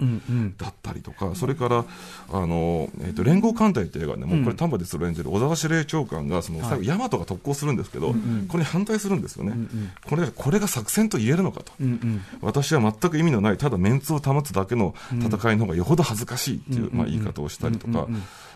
[0.57, 1.85] だったりとか、うんうん、それから、
[2.31, 8.15] あの、えっ、ー、と、連合艦隊って映画でも、これ丹波哲郎演じる小沢司令長官が、その、最後、大和が特攻するんですけど、
[8.47, 9.53] これに反対するんですよね。
[10.07, 11.73] これ、これが作戦と言えるのかと。
[12.41, 18.07] 私は全く意味のない、ただメンツを保つだけの戦いの方がよほど恥ずかしいっていう、まあ、言い方をしたりとか、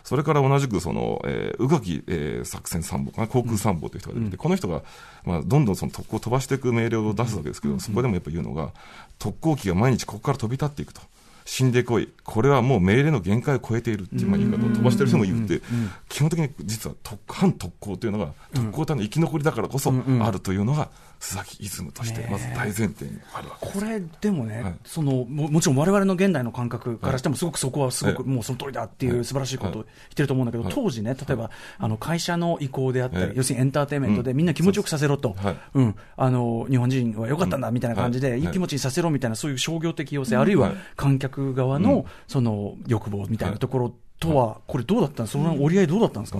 [0.10, 4.82] それから同じくその、えー、宇垣、えー、作戦参謀、航空参謀という人が出てきて、この人が、
[5.24, 8.72] まあ、どんどんその特攻を飛ばしていく命令を出すわけですけど、そこでもやっぱ言うのが、
[9.19, 11.02] 特攻機が毎日ここから飛び立っていくと。
[11.45, 15.62] 死んでこい、これはもう命令の限界を超えているっていうまあ言い方を飛ばしてる人も言って、
[16.08, 16.95] 基本的に実は
[17.28, 35.36] 反特攻というのが、特攻隊の生き残りだからこそあるというのが、須崎イズムとして、まず大前提にあるわけこれ、でもね、はい、そのももちろんわれわれの現代の感覚からしても、すごくそこはすごく、もうその通りだっていう素晴らしいことを言ってると思うんだけど、当時ね、例えば、あの会社の意向であったり、要するにエンターテインメントでみんな気持ちよくさせろと、
[35.73, 38.43] うん、あの日本人は良かったんだみたいな感じで、い。
[38.43, 45.25] い気持ちにさせろみたいな、そういう商業的要請、あるいは観客側のその欲望みたいなところとは、これ、どうだったん？
[45.25, 46.39] ですか、その折り合いどうだったんですか、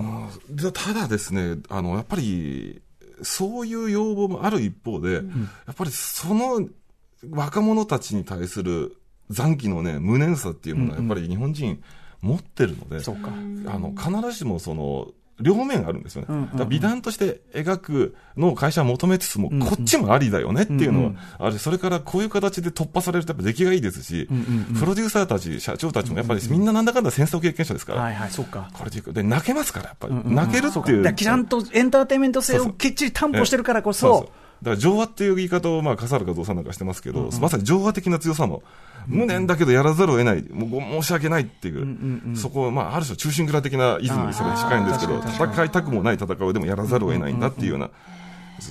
[0.72, 2.82] ただですね、あのやっぱり
[3.22, 6.68] そういう要望もある一方で、うん、やっぱりその
[7.30, 8.96] 若者たちに対する
[9.28, 11.82] 残機のね、無念さっていうものは、やっぱり日本人、
[12.20, 13.30] 持ってるので、そうか。
[13.30, 15.08] あの、必ずしもその、
[15.40, 16.26] 両面あるんですよね。
[16.30, 16.50] うんうんうん。
[16.50, 24.80] だから美談として描くのを会社は求めつつも、こっちもありだよねっていうのはある、それからこういう形で突破されるとやっぱ出来がいいですし、うんうんうん。
[24.80, 27.94] プロデューサーたち、社長たちもやっぱりみんななんだかんだ戦争経験者ですか。
[27.94, 28.68] ら、はいはい、そうか。
[28.72, 30.14] これでで泣けますから、やっぱり。
[30.14, 31.14] うんうん泣けるっていう。
[31.14, 34.08] ちゃんとエンターテインメント性をきっちり担保してるからこそ。
[34.08, 34.26] うそう。
[34.26, 38.62] そ、だから情話っていう言い方を、まあ、笠原和夫さんなんかしてますけど、まさに情話的な強さも、
[39.06, 47.90] 無念だけどやらざるを得ない、もうご申し訳ないっていう、んうんそこを、まあ、ある種、中心蔵的なイズムにそれに近いんですけど、戦いたくもない戦いをでもやらざるを得ないんだっていうような。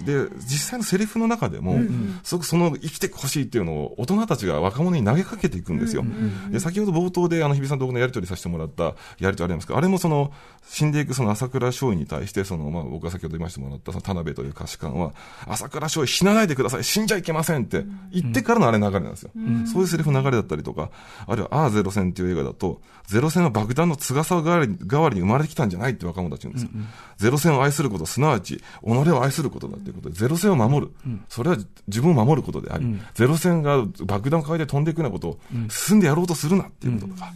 [0.05, 1.79] で、実際のセリフの中でも、
[2.23, 6.05] すごくその生きてほしいっていうのを大人たちが若者に投げかけていくんですよ。
[6.49, 8.83] で、先ほど冒頭であの日比さんと僕のやり取りさせてもらった
[9.19, 10.31] やり取りありますけど、あれもその、
[10.67, 15.13] 死んでいくその朝倉松陰に対して、その、まあ僕が先ほど言いましてもらったその田辺という歌詞官は、
[15.47, 19.31] 朝倉松陰死なないでください、死んじゃいけませんって言ってからのあれ流れなんですよ。
[19.71, 20.91] そういうセリフ流れだったりとか、
[21.27, 26.69] あるいは、ああゼロ戦っていう映画だと、ゼロ戦は爆弾の翼代わりに代わりに生まれてきたんじゃないって若者たち言うんですよ。
[27.17, 30.91] ゼロ戦を愛すること、すなわち、己を愛することだということで、ゼロ戦を守る。
[31.29, 35.39] それは自分を守ることであり、ゼロ戦が爆弾を抱えて飛んでいくようなことを
[35.69, 37.33] 進んでやろうとするなっていうこととか、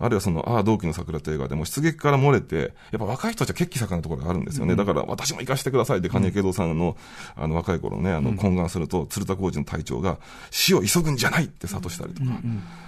[0.00, 4.74] あるいはその、ああ、同期の桜って映画でも出撃から漏れて、やっぱ若い人たちは血気盛んなところがあるんですよね。
[4.74, 6.96] だから私も行かせてくださいって、金井慶三さんの、
[7.36, 10.16] あの、若い頃ね、あの、懇願すると、鶴田浩二の隊長が、
[10.50, 12.30] 死を急ぐんじゃないって諭したりとか、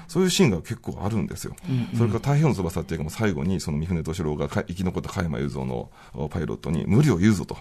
[0.09, 1.55] そういうシーンが結構あるんですよ。
[1.99, 7.59] それから太平洋の翼っていう映画も最後に、その三船敏郎がか生き残った加山雄三のおパイロットに無理を言うぞと。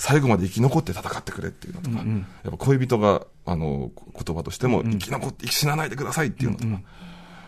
[0.00, 2.02] 最後まで生き残って戦ってくれっていうのとか、や
[2.48, 6.80] っぱ恋人が、あの、言葉としても、生き残って死なないでくださいっていうのとか、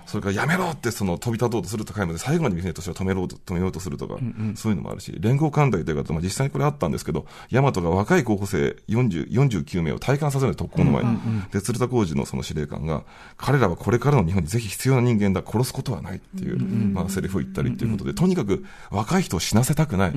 [0.06, 4.16] それからやめろってその飛び立とうとするとかいまで最後まで三船敏郎を止めろうと止めようとするとか、
[4.54, 11.18] そういうのもあるし、連合艦隊というか、まあ、実際にこれあったんですけど、大和が若い候補生40 49名を体感させない特攻の前に、
[11.52, 13.04] で、鶴田浩二のその司令官が、
[13.36, 20.12] 彼らはこれからの日本にぜひ必要な人間だ、殺すことはないっていう、まあ、セリフを言ったりっていうことで、とにかく若い人を死なせたくないっ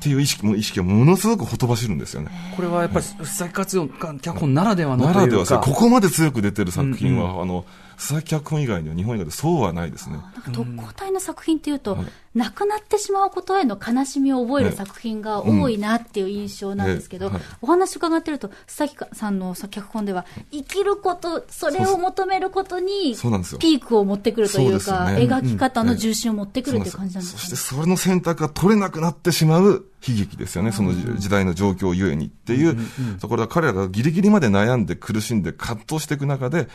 [0.00, 2.30] ていう意識も、意識がものすごくほとばしるんですよね。
[2.56, 5.20] これはやっぱり、須崎活用脚本ならではのというか。
[5.20, 7.64] ならではさ、ここまで強く出てる作品は、あの、
[7.98, 10.18] 須崎脚本以外には日本映画でそうはないですね。
[10.52, 11.98] 特攻隊の作品っていうと、
[12.34, 23.58] 亡くなってしまうことへの悲しみを覚える作品が多いなっていう印象なんですけど、お話伺ってると、須崎さんの脚本では、生きること、それを求めることに、そうなんですよ。
[23.58, 25.22] ピークを持ってくるというか、そうね。
[25.22, 27.56] 描き方の重心を持ってくるっていう感じなんですそして。
[27.56, 32.76] それの選択が取れなくなってしまう悲劇ですよね、その時代の状況ゆえにっていう
[33.18, 36.68] ところで、彼らがギリギリまで悩んで苦しんで葛藤していく中で、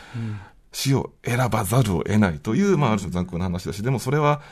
[0.74, 4.42] 死を選ばざるを得ないという、まあ、ある種の残酷な話だし、でもそれは、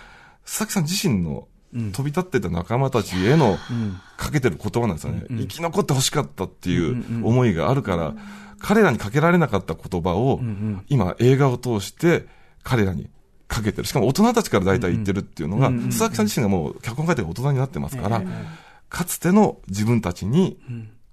[0.45, 1.49] 佐々木さん自身の
[1.93, 3.59] 飛び立ってた仲間たちへの
[4.17, 5.25] かけてる言葉なんですよね。
[5.31, 8.15] 生き残ってほしかったっていう思いがあるから、
[8.61, 10.41] 彼らにかけられなかった言葉を、
[10.89, 12.27] 今映画を通して
[12.63, 13.11] 彼らに
[13.49, 13.85] かけてる。
[13.89, 18.23] しかも大人たちから大体言ってるっていうのが、佐々木さん自身がもう脚本書いて大人になってますから、
[18.89, 20.61] かつての自分たちに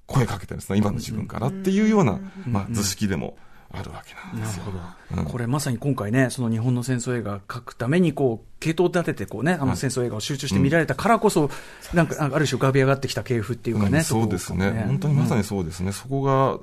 [0.06, 0.78] 声かけてるんですね。
[0.78, 3.38] 今の自分からっていうような、まあ図式でも
[3.72, 4.66] あるわけなんですよ。
[5.26, 11.50] これまさに今回ね、その日本の戦争映画描くために、こう、系統を立てて、こうね、あの戦争映画を集中して見られたからこそ、
[11.94, 14.84] なんか、ある種浮かび上がってきた系譜っていうかね、うんそうですね。
[14.88, 15.92] 本当にまさにそうですね。
[15.94, 16.60] そこが、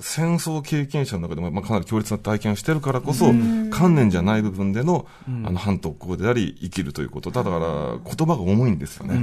[0.00, 3.26] 戦争経験者の中でも、まあ、かなり強烈な体験をしてるからこそ、
[3.70, 5.06] 観念じゃない部分での、
[5.44, 7.30] あの、反特攻であり、生きるということ。
[7.30, 9.20] だから、言葉が重いんですよね。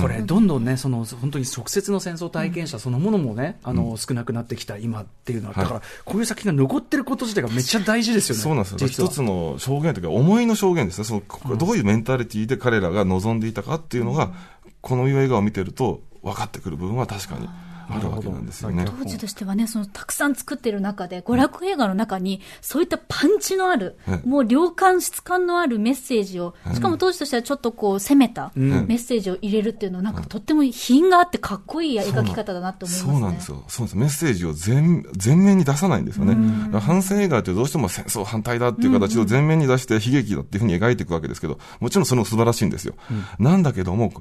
[0.00, 8.42] これ、どんどんね、その、本当に直接の戦争体験者そのものもね、あの、少なくなってきた今っていうのは、だから、こういう作品が残ってること自体がめっちゃ大事ですよね。
[8.42, 8.88] そうなんですよ。
[8.88, 11.04] 一つの証言というか、思いの証言ですね。
[11.04, 14.32] その、どういうメンタリティで彼らが望んでいたかっていうのが、
[14.80, 17.48] この映画を見てると分かってくる部分は確かに
[17.88, 18.84] あるわけなんですよね。
[18.86, 33.12] 当時としてはね、そのたくさん作ってる中で、娯楽映画の中に、そういったパンチのある、はいもう量感、質感のあるメッセージを、しかも当時としてはちょっとこう、攻めたメッセージを入れるっていうのは、なんかとっても品があってかっこいい描き方だなと思いますね。
[33.12, 33.64] そうなんですよ。
[33.68, 33.96] そうなんです。
[33.96, 36.34] メッセージを全、全面に出さないんですよね。
[36.80, 42.94] 反戦映画ってどうしても戦争反対だっていう形を全面に出して悲劇だっていうふうに描いていくわけですけど、もちろんそれも素晴らしいんですよ。
[43.38, 44.12] なんだけども、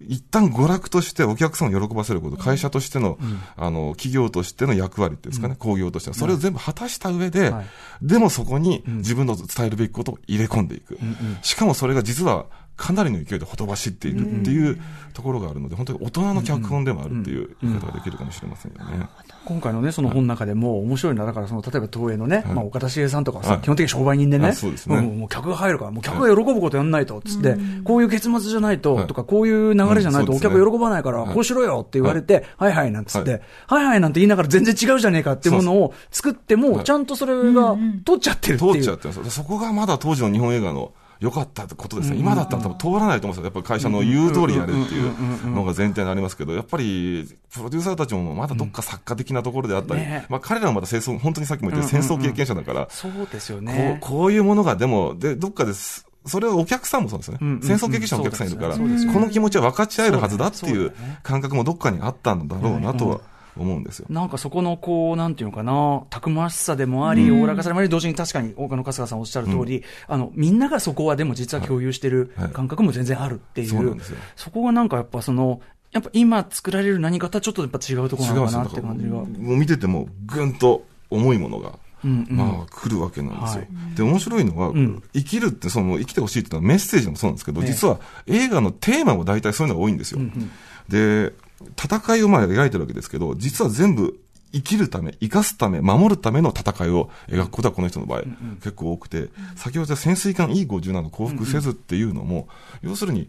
[0.00, 3.18] 一旦娯楽としてお客さんを喜ばせること、会社としての、
[3.56, 7.66] あの、企業としての役割っていうんですかね、工業としては、それを全部果たした上で、はい。
[8.02, 10.98] でもそこに自分の伝えるべきことを入れ込んでいく。
[11.42, 14.80] しかもそれが実は、かなりの勢いでほとばしっているっていう
[15.12, 19.06] ところがあるので、本当に大人の脚本でもあるっていう言い方ができるかもしれませんよね。
[19.44, 23.60] 今回のね、その本の中でも面白いのは、だからその、例えば東映のね、まあ、岡田茂さんとかはさ、はい。
[23.62, 24.52] 基本的に商売人でね、
[24.86, 29.06] もう客が入るから、もう客が喜ぶことやんないと、つって、こういう結末じゃないと、はい。
[29.06, 31.34] とか、こういう流れじゃないと、お客喜ばないから、はい。
[31.34, 32.72] こうしろよって言われて、はい。
[32.72, 36.84] はいなんつって、ははいはいなんて言いながら全然違うじゃねえかっていうものを作っても、はい。
[36.84, 38.72] ちゃんとそれが通っちゃってるっていう。
[38.74, 39.30] 通っちゃってます。
[39.30, 53.98] そこがまだ当時の日本映画の良かったってことですね、今だったら多分通らないと思うんですよ、やっぱり会社の言う通りやれっていうのが前提になりますけど、やっぱりプロデューサーたちもまだどっか作家的なところであったり、ね、まあ、彼らもまだ戦争、本当にさっきも言った戦争経験者だから、そうですよね。
[54.00, 63.20] こういうものが、でも、でどっかですそれはお客さんもそうですね、戦争経験者のお客さんいるから、この気持ちは分かち合えるはずだっていう感覚もどっかにあったんだろうなとは。
[63.62, 64.06] 思うんですよ。
[64.08, 75.60] なんかそこのこうなんていうのかなたくましさでもありおおらかさでもあり同時に確かに岡野春日さんおっしゃる通り、うん、あのみんながそこはでも実は共有してる感覚も全然あるっていう、はいはい、そそこがなんかやっぱその
[75.92, 79.10] やっぱ今作られる何かとはちょっとやっぱ違うところなのかなって感じが。
[79.10, 81.72] もう見ててもぐんと重いものが
[82.04, 83.60] うんうん、まあ、来るわけなんですよ。
[83.60, 90.20] はい、で、面白いのは、うん、生きるって、その、生きてほしいっていうのはメッセージもそうなんですけど、ね、実は映画のテーマも大体そういうのが多いんですよ。
[90.20, 90.50] うんうん、
[90.88, 91.34] で、
[91.76, 94.18] 戦いをまあ描いてるわけですけど、実は全部
[94.52, 98.22] 生きるため、生かすため、守るための戦いを描くことはこの人の場合、
[98.56, 102.48] 結構多くて、先ほど潜水艦 E57 降伏せずっていうのも、
[102.82, 103.28] 要するに、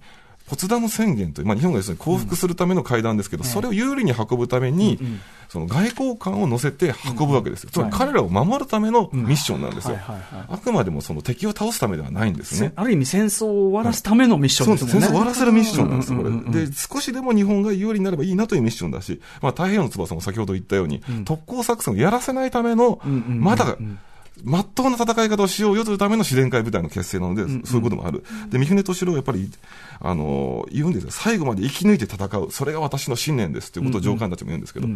[0.51, 4.99] ポツダム宣言という、まあ、日本が要するに降伏するための会談ですけど、それを有利に運ぶために、
[5.47, 9.97] その外交官を乗せて運ぶわけですよ、つまり彼らを守るためのミッションなんですよ、
[10.49, 12.73] あくまでもその敵を倒すためではないんですね。
[12.75, 14.91] ある意味、戦争を終わらすためのミッションですね。
[14.91, 16.65] 戦争を終わらせるミッションなんですよ、これ。
[16.65, 23.77] で、少しでも日本が有利になればいいなというミッションだし、まあ、太平洋の翼も先ほど言ったように、特攻作戦をやらせないための、まだ、
[24.43, 28.23] まっとうな戦い方をしようよというための自然界部隊の結成なので、そういうこともある。
[28.49, 29.49] で、三船敏郎はやっぱり、
[29.99, 31.11] あの、言うんですよ。
[31.11, 32.51] 最後まで生き抜いて戦う。
[32.51, 34.87] それが私の信念ですということを上官たちも言うんですけど、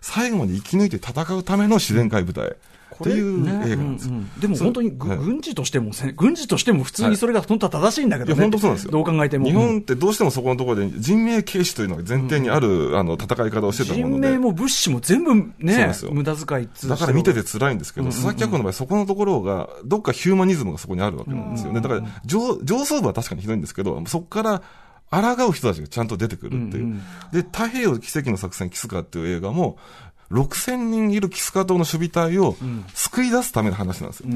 [0.00, 2.56] 最後まで生き抜いて戦うための自然界部隊。
[3.00, 8.92] っていう映画なんですよ、ねうんうん、でも本当に、はい、軍事としても、軍事としても普通にそれが本当は正しいんだけどね、本当そうなんですよ。
[8.92, 9.46] どう考えても。
[9.46, 14.28] 日本ってどうしてもそこのところで人命軽視というのが前提にある、うん、あの戦い方をしてたもので。
[14.28, 21.80] 人命も物資も全部ね、無駄遣いだから見てて辛いんですけど、佐々木脚の場合そこのところが、どっかヒューマニズムがそこにあるわけなんですよね。
[21.80, 24.62] だから上、上層部は確かにひどいんですけど、そこから
[25.10, 26.84] 抗う人たちがちゃんと出てくるっていう。
[26.84, 27.00] うんうん、
[27.32, 29.78] で、太平洋奇跡の作戦キスカっていう映画も、
[30.32, 32.56] 6000人いるキスカ島の守備隊を
[32.94, 34.28] 救い出すための話なんですよ。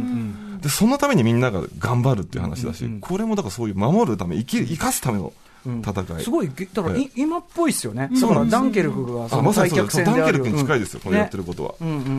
[0.60, 5.32] で、そのためにみんなが頑張るっていう話だし、これもだからそういう守るため、生き、生かすための
[5.64, 6.22] 戦い。
[6.22, 8.10] すごい、だから、今っぽいですよね。
[8.12, 11.74] だからダンケルクがその再客戦でダンケルクに近いですよ、これやってることは。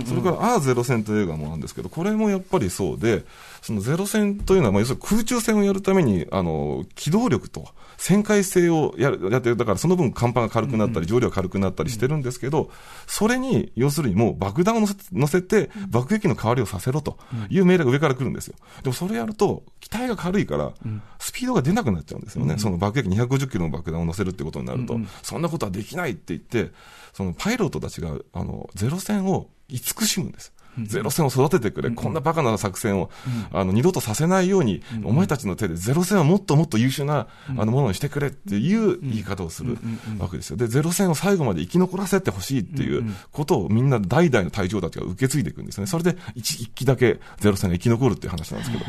[0.06, 3.24] それから、ああゼロ戦という映画もあるんですけど、これもやっぱりそうで、
[3.62, 7.68] そのゼロ戦というのは、まあ、要するに空中戦をやるために、あの、機動力と、
[7.98, 12.72] 旋回性をやる、やってる、だからその分甲板が軽くなったり、重量が軽くなったりしてるんですけど、
[13.08, 17.18] それに、要するにもう爆弾を乗せて、爆撃の代わりをさせろと
[17.50, 18.56] いう命令が上から来るんですよ。
[18.84, 20.72] でもそれやると、機体が軽いから、
[21.20, 22.58] スピードが出なくなっちゃうんですよね。
[22.58, 26.72] その爆撃250キロの爆弾を乗せるってことになると、そんなことはできないって言って、
[27.14, 30.54] そのパイロットたちが、あの、ゼロ戦を慈しむんです。
[30.84, 33.10] ゼロ戦を育ててくれ、こんなバカな作戦を、
[33.52, 37.28] あの二度とさせないように、お前たちの手でゼロ戦をもっともっと優秀な
[37.58, 39.78] あのものにしてくれっていう言い方をする
[40.20, 40.58] わけですよ。
[40.58, 45.88] で、ゼロ戦を最後まで生き残らせてほしいっていうことをみんな代々の隊長たちが受け継いでいくんですね。
[45.88, 48.86] それで一一機だけゼロ戦が生き残るっていう話なんですけど、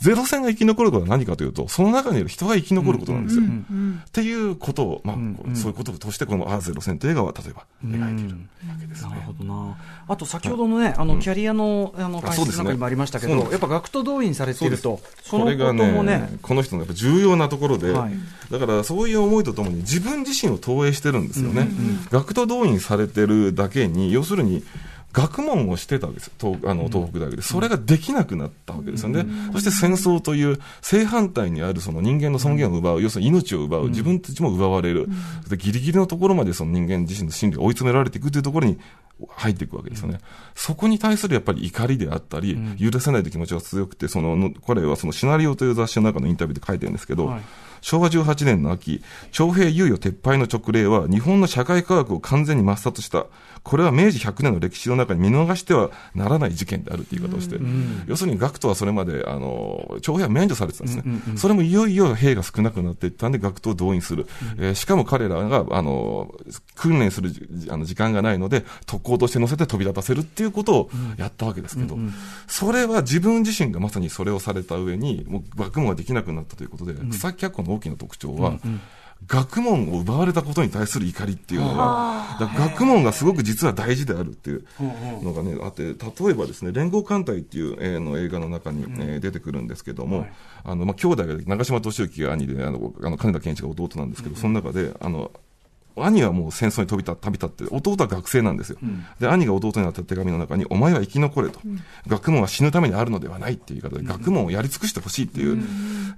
[0.00, 3.44] ゼロ戦が生き残ることは何かというと、その中にいる人が生き残ることなんですよ。
[3.44, 5.16] っていうことを、まあ、
[5.54, 8.36] そういうことを通して、このアーゼロ戦という映画は例えば描いている
[8.68, 9.10] わけですね。
[9.10, 9.76] なるほどな。
[10.08, 15.00] あと先ほどのね、あの、キャリアの、あの、解説の中にもありましたけど、やっぱ学徒動員されていると。
[15.30, 21.68] これがね、この人のやっぱ重要なところで、だからそういう思いとともに自分自身を投影してるんですよね。
[22.10, 24.64] 学徒動員されてるだけに、要するに、
[25.12, 29.08] 学問をしてたわけです東あの東北大学で、それができなくなったわけですよ。
[29.08, 35.08] ね、そして戦争という正反対にあるその人間の尊厳を奪う、要するに命を奪う、自分たちも奪われる、
[35.48, 38.78] でギリギリのところまでその人間自身の心理が追い詰められていくというところに
[39.28, 40.20] 入っていくわけですよね。
[40.54, 47.42] そこに対するやっぱり怒りであったり、許せないという気持ちが強くて、その、これはそのシナリオという雑誌の中のインタビューで書いてるんですけど、はい
[47.80, 53.26] 昭和18年の秋、徴兵猶予撤廃の直令は日本の社会科学を完全に抹殺した。
[53.62, 57.56] これは明治100年の歴史の中に見逃してはならない事件であるという言い方をして、
[58.06, 61.04] 要するに学徒はそれまで、あの、徴兵は免除されてたんですね。
[61.36, 64.26] それもいよいよ兵が少なくなっていったんで学徒を動員する。
[64.56, 66.34] えー、しかも彼らが、あの、
[66.74, 67.30] 訓練する
[67.68, 71.98] あの時間がないので、特攻として乗せて飛び立たせるっていうことをやったわけですけど、
[72.46, 78.58] それは自分自身がまさにそれをされた上に、もう学問ができなくなったということで、草木脚本の大きな特徴は、
[79.26, 84.64] 学問を奪われたことに対する怒りっていうのが、学問がすごく実は大事であるっていう
[85.22, 90.26] のがね、あって、例えばですね、連合艦隊っていう、えー、の映画の中に、えー、出てくるんですけども、
[90.64, 95.30] あの、まあ、兄弟が、長嶋敏之が兄で、あの、あの金田健一が弟なんですけど、その中で、あの、
[95.96, 98.78] 兄はもう戦争に飛び立旅立って、弟は学生なんですよ。
[99.18, 101.60] で、兄が弟になった手紙の中に、お前は生き残れと。
[102.06, 105.62] 学問は死ぬためにあるのではないっていう言い方で、学問をやり尽くしてほしいっていう、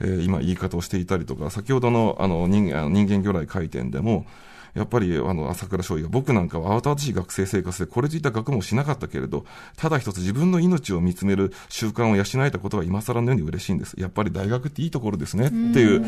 [0.00, 4.26] えー今言い方をしていたりとか、先ほどのあの人あの人間魚雷回転でも、
[4.74, 9.44] やっぱり、あの、朝倉翔が、僕なんかは慌ただしい学生生活で、これといった学問をしなかったけれど、
[9.76, 13.94] ただ一つ自分の命を見つめる習慣を養えたことが今更のように嬉しいんです。
[13.98, 16.00] やっぱり大学っていいところですね、っていう、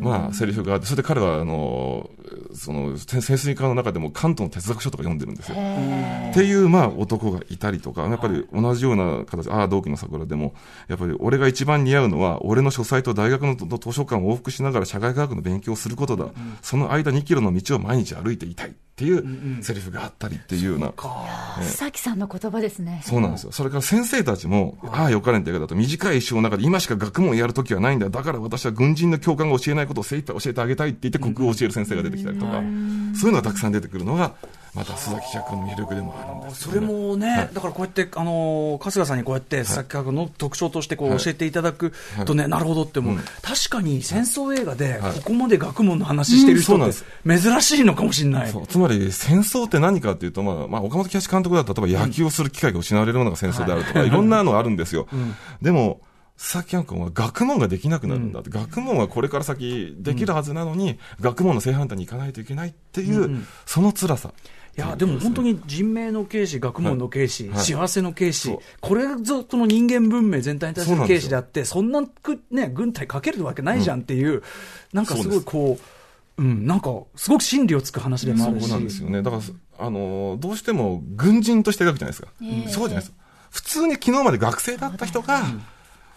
[0.00, 2.08] まあ、セリフがあって、それで彼は、あの、
[2.54, 5.56] その、潜潜水艦の中でも関東の哲学書とか読んでるんですよ。
[6.30, 10.54] っていう、まあ、男がいたりとか、やっぱり同じような形、ああ、同期の桜でも、
[10.86, 16.26] やっぱり俺が一番似合うのは、俺の書斎と大学の図書館を往復しながら社会科学の勉強をすることだ。
[16.62, 20.88] その間2キロの道を毎日歩いていたいっていうセリフがあったりっていうような。
[20.88, 23.00] 須崎さんの言葉ですね。
[23.04, 23.52] そうなんですよ。
[23.52, 28.08] それから先生たちも、ああ、よかれんって言うだと、短い一生の中で今しか学問をやるときはないんだ。
[28.10, 34.34] だから私は軍人の教官が教えないことを精一杯教えてあげたいって言って国語を教える先生が出てきたりとか、そういうのがたくさん出てくるのが、
[34.74, 41.92] また須崎社君の魅力でもあるんですそれもね、だからこうやって、あの春日さんにこうやって、作家の特徴としてこう教えていただく
[42.26, 48.52] とね、なるほどって思う、確かに戦争映画で、ここまで学問の話してる人って、珍しいのかもしれない。
[48.68, 54.10] つまり、戦争って何かっていうと、まあ、まあ、岡本喜八監督だったら、例えば野球をする機会が失われるのが戦争であるとか、い。
[54.10, 55.06] ろんなのあるんですよ。
[55.62, 56.00] でも、
[56.36, 64.32] 佐々木君は学問ができなくなるんだって、うん、学問はこれから先できるはずなのに、うん、学問の正反対に行かないといけないっていう、うん、その辛さ。
[64.76, 72.02] いや、でも本当に人命の軽視、学問の軽視、はい、幸せの軽視、これぞその人間文明全体に対する軽視であって、そんな
[72.50, 74.42] ね、軍隊かけるわけないじゃんっていう、
[74.92, 75.78] なんかすごいこ
[76.38, 78.68] う、うん、なんか、すごく真理をつく話でもあるし。
[78.68, 79.22] そうなんですよね。
[79.22, 79.42] だから、
[79.86, 82.28] あの、どうしても軍人として描くじゃないですか。
[82.72, 83.16] そうじゃないですか。
[83.50, 85.42] 普通に昨日まで学生だった人が、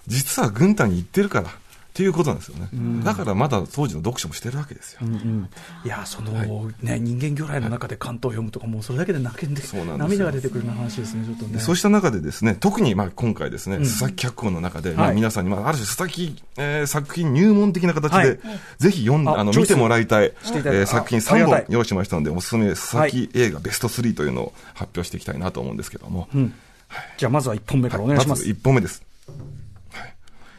[0.07, 1.51] 実は軍隊に行ってるから。
[1.97, 2.69] っていうことなんですよね、
[3.03, 4.99] だからまだ当時の読書もしてるわけですよ。
[5.01, 5.49] うんうん、
[5.83, 9.63] いや、その、はい、ね、人間魚雷の中で関東を読むとか、もうそれだけで泣けんで、
[9.97, 11.59] 涙が出てくるような話ですね、ちょっとね。
[11.59, 18.39] そうした中でですね、特にまあ今回ですね、うん、佐々木脚本の中で、まあ、皆さんに、まあ、ある種佐々木、えー、作品入門的な形で、はい、
[18.77, 26.29] ぜひ読んあの見てもらいたい、えー、作品3本用意しましたので、おすすめ佐々木映画ベスト3というのを発表していきたいなと思うんですけども。
[26.35, 26.53] うん。
[26.89, 28.43] はい、じゃあまずは1本目からお願いします。
[28.43, 29.01] まず1本目です。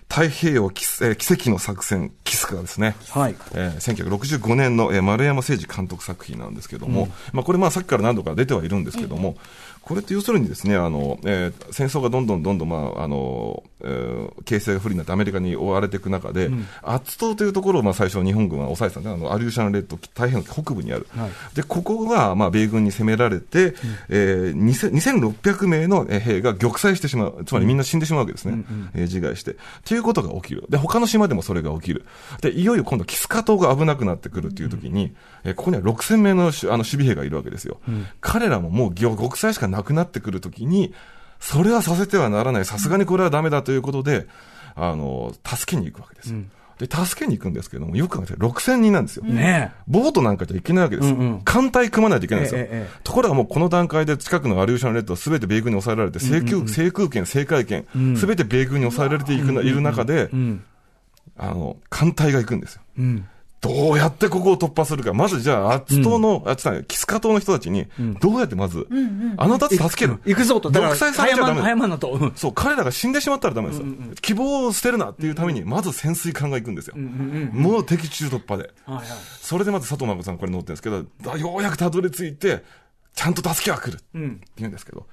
[0.08, 2.96] 太平洋奇,、えー、奇跡の作戦、キスカですね。
[3.10, 3.36] はい。
[3.52, 9.36] えー、1965年の、えー、丸山誠二監督作品なんですけども、うん、まあこれまあさっきから何度か出てはいるんですけども、
[9.88, 21.06] これって要するにですね、あの、えー、戦争がどんどんどんどん、まあ、あの、えー、形勢が不利になってアメリカに追われていく中で、うん、アッツ島というところを、まあ、最初日本軍は抑えてたんで、あの、アリューシャンレッド、太平洋の北部にある。
[21.16, 23.74] はい、で、ここが、まあ、米軍に攻められて、うん、
[24.10, 27.44] えー、2600名の兵が玉砕してしまう。
[27.46, 28.52] つまりみんな死んでしまうわけですね。
[28.52, 29.52] うん、えー、自害して。
[29.52, 29.54] っ
[29.86, 30.64] ていうことが起きる。
[30.68, 32.04] で、他の島でもそれが起きる。
[32.42, 35.14] で、いよいよ今度、キスカ島が危なくなってくるっていう時に、
[35.44, 37.78] えー、ここには6000名のあの守備兵がいるわけですよ。
[38.20, 40.94] 彼らももう極砕しかなくなってくる時に、
[41.40, 44.26] それはさせてはならない、さすがにこれはダメだということで、
[44.74, 46.36] あの、助けに行くわけですよ。
[46.36, 49.24] うんで、助けに行くんですけども、よく考えて6000人なんですよ。
[49.24, 51.08] ねボートなんかじゃいけないわけです。
[51.08, 52.60] うんうん、艦隊組まないといけないんですよ。
[52.60, 57.84] えええ、ところがもうこの段階で近くのアリューシャンレッドは全て米軍に抑えられて、制空,、制空権、制海権、
[58.16, 60.30] す、べ、て米軍に抑えられていく、いる中で、
[61.36, 62.82] あの、艦隊が行くんですよ。
[62.98, 63.26] うん
[63.60, 65.12] どうやってここを突破するか。
[65.12, 67.86] まずじゃあ、アッツ島の、うん、あっちキスカ島の人たちに、
[68.20, 70.20] どうやってまず、うんうん、あなたたち助ける。
[70.24, 70.70] 行くぞと。
[70.70, 71.60] 独裁されちゃダメ。
[71.60, 72.32] 早まと。
[72.36, 73.84] そう、彼らが死んでしまったらダメですよ。
[73.84, 76.94] うんうん、希望を捨てるなっていうために、まず潜水艦が行くんですよ。
[76.96, 78.70] うんうんうん、もう敵中突破で。
[78.84, 79.06] はいはい、
[79.40, 82.64] それでまず佐藤真子さんこれ乗ってるんですけど、ようやくたどり着いて、
[83.14, 83.96] ちゃんと助けは来る。
[83.96, 85.06] って言うんですけど。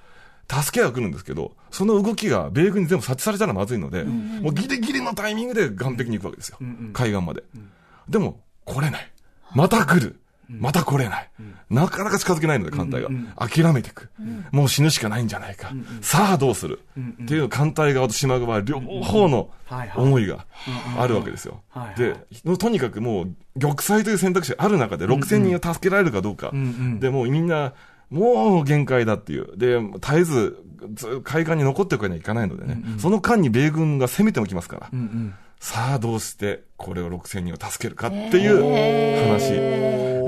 [0.48, 6.58] 助けは来るんですけど、その動きが米軍に全部察知されたらまずいので、うんうん、もうギリギリのタイミングで岸壁に行くわけですよ。
[6.60, 7.42] うんうん、海岸まで。
[8.08, 9.12] でも、来れない。
[9.54, 10.20] また来る。
[10.48, 11.30] また来れない。
[11.70, 13.08] なかなか近づけないので、艦隊が。
[13.36, 14.10] 諦めていく。
[14.52, 15.72] もう死ぬしかないんじゃないか。
[16.02, 16.80] さあどうする？
[17.22, 19.50] っていう艦隊側と島側両方の
[19.96, 20.46] 思いが
[20.96, 21.62] あるわけですよ。
[21.96, 22.14] で、
[22.58, 26.52] とにかくもう、玉砕という選択肢がある中で6000人を助けられるかどうか。
[27.00, 27.72] で、もうみんな、
[28.10, 29.56] もう限界だっていう。
[29.56, 30.58] で、絶えず、
[31.24, 32.80] 海岸に残っておくわけにはいかないのでね。
[32.98, 34.90] その間に米軍が攻めてもきますから。
[35.60, 38.62] さあどうしてこれを6000人を助けるかっていう
[39.26, 39.50] 話。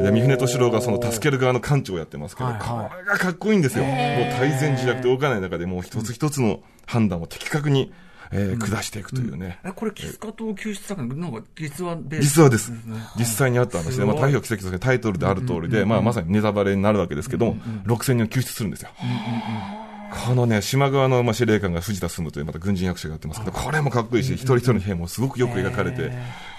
[0.02, 2.54] で三船敏郎がその助ける側の艦長をやってますけど、こ
[2.96, 3.84] れがかっこいいんですよ。
[3.84, 7.92] もう大前自弱で動かない中でもう一つ一つの判断を的確に、
[8.30, 9.58] えー、下していくというね。
[9.64, 12.72] え、これ、キスカ島救出作戦、なんか実話で実話です。
[13.16, 17.56] 実際にあった話で、まあ、太平洋奇跡としてタイトルである通りで、まあ、まさにネタバレになるわけですけども、
[17.86, 18.90] 6000人を救出するんですよ。
[20.10, 26.10] このね、島側のまあ司令官が藤田進というまた軍人役者がやってますけど、これもかっこいいし、一人一人の兵もすごくよく描かれて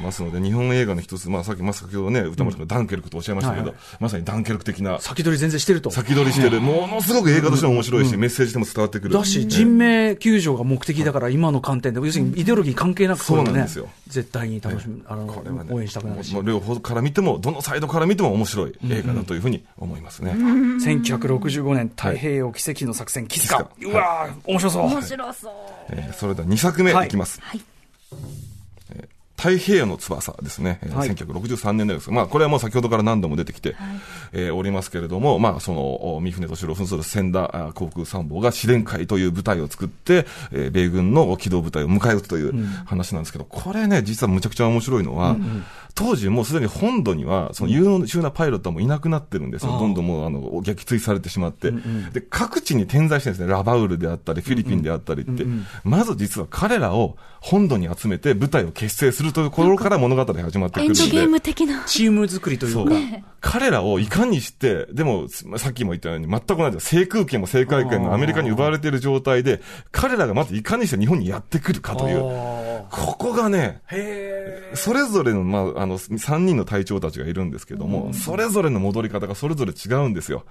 [0.01, 5.91] ますので、日本映画の一つ、まあさっき、まあ先ほどね、歌丸さんがダンケルクとおっしゃいましたけど、まさにダンケルク的な、先取り全然してると。
[5.91, 9.13] 先取りしてる、ものすごく映画としても面白いし、メッセージでも伝わってくる。
[9.13, 13.89] だし、人命救助が目的だから、今の観点で、要するにイデオロギー関係なく、そうなんですよ。
[14.07, 16.35] 絶対に楽しみ、あの、応援したくなるし。
[16.43, 20.31] 両方から見ても、どのサイドから見ても面白い映画だというふうに思いますね。
[20.31, 23.69] 1965年、太平洋奇跡の作戦、キスカ。
[23.81, 24.83] うわ面白そう。
[24.83, 25.53] 面白そう。
[25.91, 27.39] えそれでは2作目いきます。
[27.41, 27.61] はい。
[29.39, 33.97] 太平洋の翼ですね、はい、1963年ですまあ、これはもう先ほどから何度も出てきて、はい、
[34.33, 45.65] えー、おりますけれども、まあ、その、三船敏郎扮する千田航空参謀が試練会という部隊を作って、えー、米軍の機動部隊を迎え撃つという話なんですけど、うん、これね、実はむちゃくちゃ面白いのは、うんうん
[45.99, 49.73] 当時もうすでに本土には、その優秀なパイロットはもういなくなってるんですよ。
[49.77, 52.09] どんどんもう、あの、撃墜されてしまって、うんうん。
[52.13, 53.51] で、各地に点在してるんですね。
[53.51, 55.43] ラバウルであったり、フィリピンであったりって。
[55.43, 61.03] うんうん、まず実は彼らを本土に集めて部隊を結成するというところから物語が始まってくるんで。
[61.03, 61.83] エンドゲーム的な。
[61.83, 62.91] チーム作りというか。
[62.91, 65.27] ね、彼らをいかにして、でも、
[65.57, 69.59] さっきも言ったように、全く同じ制空権も制海権もアメリカに奪われている状態で、
[69.91, 72.68] 彼らがまずいかにして日本にやってくるかという。
[72.91, 73.81] ここがね、
[74.73, 80.45] それぞれの、まあ、あの、3人の隊長たちがいるんですけども、それぞれの戻り方がそれぞれ違うんですよ。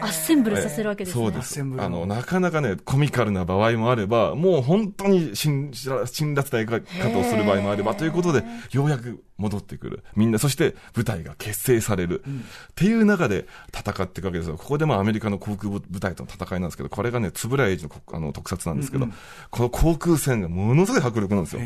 [0.00, 1.24] アッセンブルさせるわけですね。
[1.24, 1.60] そうです。
[1.60, 10.02] あの、なかなかね、コミカルな場合もあれば、もう本当に辛辛辣な描き方をする場合もあれば、ということで、ようやく戻ってくる。
[10.14, 12.22] みんな、そして部隊が結成される。
[12.26, 12.42] うん、っ
[12.74, 14.56] ていう中で戦っていくわけですよ。
[14.56, 19.16] ここでまあアメリカの航空部隊との戦いなんですけど、これがね、円谷英二のあの特撮なんですけど、うんうん、
[19.50, 21.62] この航空戦がものすごい迫力なんですよ。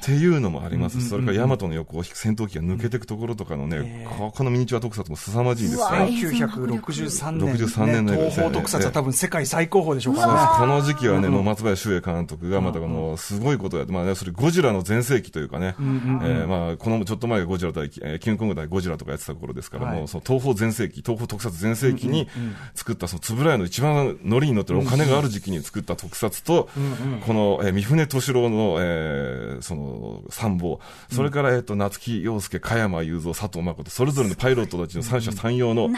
[0.00, 1.00] っていうのもあります。
[1.00, 5.84] し、それから大和の横を引く戦闘機が抜けていくところとかのね、ここのミニチュア特撮も凄まじいですね。
[5.86, 8.06] 1963年、63年。
[8.06, 10.32] の東方特撮は多分世界最高峰でしょうかね。
[10.58, 15.74] この時期はね、もう松林修英監督がまたこの、すごいことやって、まあね、それゴジラの全盛期というかね、
[16.22, 22.28] えまあ、このちょっと前がゴジラ対、えキングコング対ゴジラとかやってた頃ですから、もうその東方全盛期、東方特撮全盛期に
[22.74, 26.68] 作ったその円谷の一番ノリに乗ってるお金がある時期に作った特撮と、
[27.26, 29.85] この、え三船敏郎の、えその、
[30.30, 30.78] 参謀、
[31.10, 35.88] それから、えっ、と、夏木陽介、加山雄三、佐藤誠、それぞれのパイロットたちの三者三様の、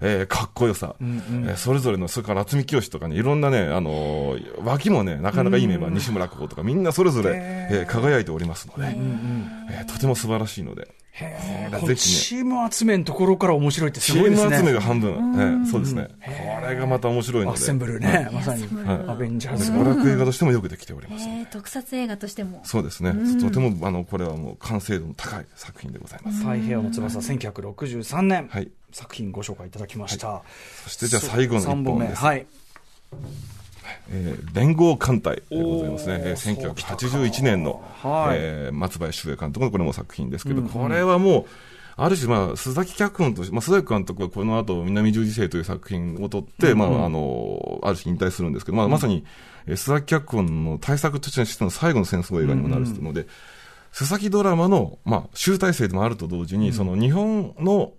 [0.00, 8.94] えー、かっこよさ、うんうん、えー、それぞれの、それから渥美清とかね、いろんなね、あのー、脇もね、なかなかいいメンバー、西村久保とか、みんなそれぞれ、えー、輝いておりますので、
[9.70, 14.48] えー、とても素晴らしいので、へえ、ね、チーム集めのところから面白いってすごいですね。
[14.48, 15.64] チーム集めが半分。
[15.66, 16.08] えそうですね。
[16.24, 17.58] これがまた面白いので。
[17.58, 18.30] アッセンブルね。
[18.32, 18.66] まさに、
[19.06, 19.72] アベンジャーズ。
[19.72, 21.26] 娯楽映画としてもよくできております。
[21.50, 22.62] 特撮映画としても。
[22.64, 23.12] そうですね。
[23.38, 26.38] とても、あの、これはもう完成度の高い作品でございます。
[26.38, 28.48] 太平洋の翼、1963年。
[28.48, 28.70] はい。
[28.92, 30.42] 作品ご紹介いただきました。
[30.84, 32.22] そしてじゃあ最後の一本です。
[32.22, 32.46] はい。
[34.10, 41.46] えー、連合艦隊でございますね、えー、1981年の、はい、えー、松林修英監督のこれも作品ですけど、うんうん、これはもう、
[41.96, 49.24] ある種、まあ、須崎脚本として、まあ、須崎監督はこの後、南十字星という作品を撮って、うんうん、まあ、あの、ある種引退するんですけど、まあ、まさに、
[49.66, 53.26] 須崎脚本の対策としての最後の戦争映画にもなるので、うんうん、
[53.92, 57.92] 須崎ドラマの、まあ、集大成でもあると同時に、うん、その日本の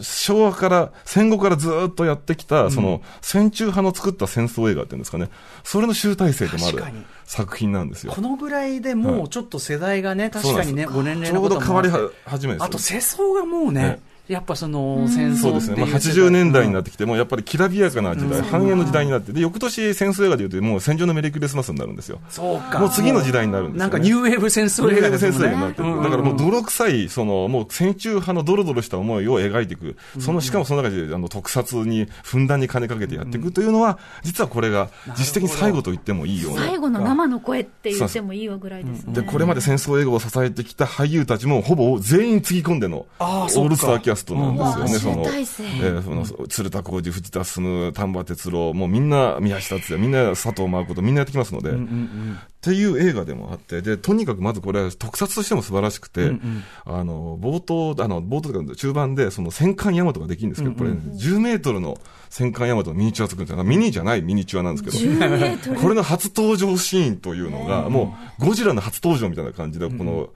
[0.00, 5.30] 昭和から、戦後からずっとやってきた、その、戦中派の作った戦争映画っていうんですかね、
[5.62, 6.82] それの集大成でもある
[7.24, 8.12] 作品なんですよ。
[8.12, 11.90] このぐらいでもうちょっと世代がね、確かにね、ご年齢のちょうど変わり
[12.26, 22.78] 始めあと世相がもうね、やっぱその戦争そうですね、まあ、80年代になってきて、もやっぱりきらびやかな時代、繁栄の時代になって、で翌年戦争映画でいうと、もう戦場のメリークリスマスになるんですよ、そうか。
[22.78, 36.52] もう次の時代になるんですよ、なんかニューウェーブ戦争映画ですね、になってる、だからもう泥臭い、そのもう戦中派のドロドロした思いを描いていく、そのしかもその中であの特撮にふんだんに金かけてやっていくというのは、実はこれが実質的に最後と言ってもいいよ。
[36.52, 36.62] うな。
[36.62, 39.14] 最後の生の声って言ってもいいわぐらいですね。
[39.14, 45.26] で、これまで戦争映画を支えてきた俳優たちも、ほぼ全員つぎ込んでのオールスターキャストなんですよね。
[45.26, 46.10] ね、その、えー、そ
[46.40, 52.38] の、鶴田浩二、藤田進、丹波哲郎、もうみんな、宮下達也、みんな佐藤真子とみんなやってきますので、うんうんうん。
[52.40, 61.98] っていう映画でもあって、で、とにかくまずこれは特撮としても素晴らしくて、うんうん、あの、冒頭、あの、冒頭というか中盤で、その戦艦ヤマトができるんですけど、うんうん、これ、ね、10メートルの
[62.30, 63.64] 戦艦ヤマトのミニチュア作るんですよ。
[63.64, 70.30] ミニじゃないミニチュアなんですけど、これの初登場シーンというのが、もう、ゴジラの初登場みたいな感じで、この、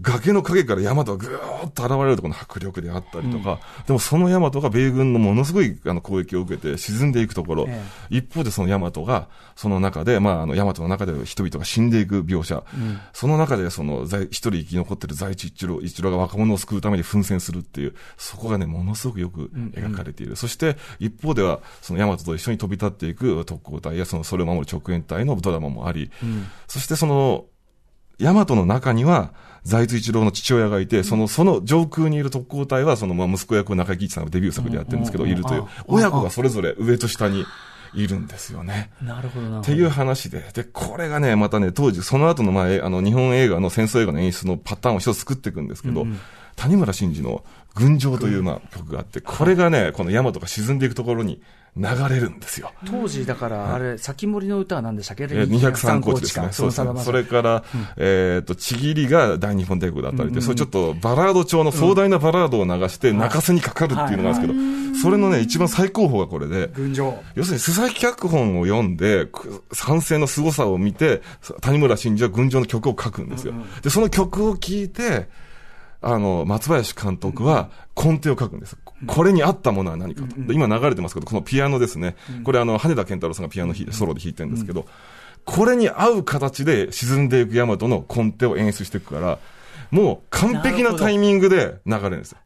[0.00, 12.64] 崖の影からヤマトがぐーっと現れるところの迫力であったりとか、でもそのヤマトが米軍のものすごいあの攻撃を受けて沈んでいくところ、え一方でそのヤマトが、その中で、まあ、あの、ヤマトの中で人々が死んでいく描写、
[13.12, 20.36] その中でその在、一人生き残ってる在地一郎、一郎が若者を救うために奮戦するっていう、そこがね、ものすごくよく描かれている。
[20.36, 26.10] そして、一方では、そのヤマトと一緒に飛び立っていく特攻隊や、その、それを守る直縁隊のドラマもあり、
[26.66, 27.46] そしてその、
[28.18, 29.32] ヤマトの中には、
[29.64, 35.64] 財津一郎の父親がいて、その、その上空にいる特攻隊は、その、まあ、息子役を中井貴一さんがデビュー作でやってるんですけど、うんいるという。
[35.86, 37.46] 親子がそれぞれ上と下に
[37.94, 38.90] いるんですよね。
[39.00, 39.60] なるほどな。
[39.60, 40.44] っていう話で。
[40.52, 46.06] で、これがね、またね、当時、その後の前、あの、日本映画の戦争映画の演出のパターンを一つ作っていくんですけど、
[46.56, 47.42] 谷村新司の
[47.74, 51.42] 群青という、まあ、曲があって、これがね、この大和が沈んでいくところに
[51.76, 52.70] 流れるんですよ。
[52.86, 55.24] 当時、だから、あれ、先森の歌は何でしたっけ？
[55.24, 56.48] えー203高地ですね。
[56.52, 57.00] そうですね。
[57.00, 57.64] それから、
[57.96, 67.20] えっと、ちぎりが大日本帝国だったりで、それちょっとバラード調の壮大なバラードを流して泣かせにかかるっていうのがあるんですけど、それのね、一番最高峰がこれで、群青。
[67.34, 71.22] 要するに、須崎脚本を読んで、く賛成の凄さを見て、
[71.60, 73.52] 谷村新司は群青の曲を書くんですよ。
[73.82, 75.28] で、その曲を聴いて、
[76.06, 78.76] あの、松林監督は根底を書くんです。
[79.06, 80.36] これに合ったものは何かと。
[80.40, 82.16] で今流れてますけど、このピアノですね。
[82.44, 84.86] これあの、羽田健太郎さんがピアノ弾いて、ソロで弾いてるんですけど、
[85.44, 89.38] これに合う形で沈んでいく大和の根底を演出していくから、
[89.90, 92.38] もう完璧なタイミングで流れるんですよ。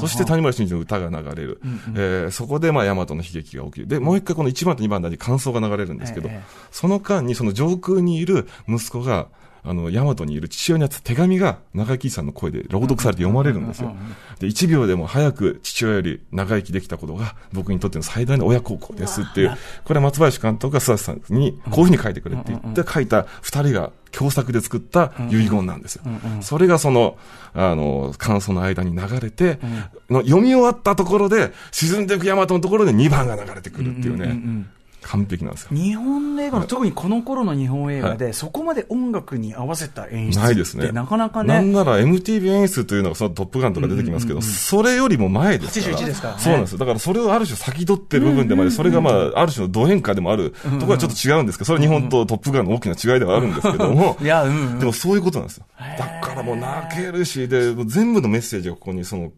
[0.00, 1.60] そして谷村新司の歌が流れる。
[1.94, 3.86] えーそこでまあ大和の悲劇が起きる。
[3.86, 9.28] で、もう一回この1番と2番に感想が流れるんですけど、ええその間にその上空にいる息子が、
[9.62, 13.94] あの、大和にいる父親にあった手紙が中井貴一さんの声で朗読されて読まれるんですよ。
[14.38, 26.02] で、1秒でも早く父親より長生きできたことが僕にとっての最大の親孝行ですっていう、これは松林監督が須崎さんにこういうふうに書いてくれって言って書いた2人が共作で作った遺言なんですよ。
[26.40, 27.16] それがその、
[27.54, 29.58] あの、感想の間に流れて、
[30.08, 34.66] の読み終わったところで、沈んでいく大和のところで2番が流れてくるっていうね、
[35.02, 35.68] 完璧なんですよ。
[35.72, 40.92] 日本映画の、特にこの頃の日本映画で、そこまで音楽に合わせた演出ないですね。
[40.92, 41.54] なかなかね。
[41.54, 45.96] なんなら MTV 演出というのがそのトップガンとか出てきますけど、それよりも前ですから。
[45.96, 46.78] 81ですからねそうなんですよ。
[46.78, 55.66] だからそれをある種先取ってる部分でもあり、それがまあ、ある種のド変化でもあるところはちょっと違うんですけど、それは日本とトップガンの大きな違いではあるんですけども、 いや、うんうんでもそういうことなんですよ。
[55.98, 59.32] だからもう泣けるし、で、全部のメッセージがここに、その、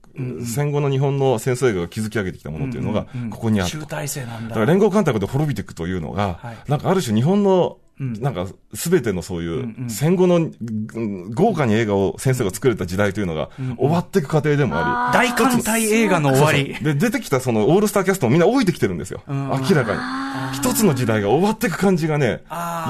[0.45, 3.81] 戦後の日本の戦争映画が築き上げてきたものっていうのが、ここにあると。
[3.81, 4.49] 集大成なんだ。
[4.51, 6.57] だから連合艦隊で滅びていくというのが、はい。
[6.69, 16.75] なんかある種日本の、なんかすべてのそういう戦後のうん豪華に映画を先生が作れた時代というのが終わっていく過程でもあり、大艦隊映画の終わり。
[16.83, 19.23] で、出てきたそのオールスターキャストもみんな老いてきてるんですよ。
[19.29, 20.57] 明らかに。
[20.57, 22.43] 一つの時代が終わっていく感じがね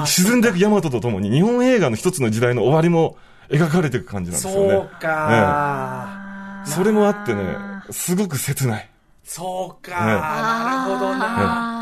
[0.05, 3.17] 沈んでいく大和とともに日本映画の一つの時代の終わりも
[3.49, 4.69] 描かれていく感じなんですよね。
[4.71, 6.71] そうか、ええ。
[6.71, 7.43] それもあってね、
[7.91, 8.89] すごく切ない。
[9.23, 11.72] そうか、ねなるほどな。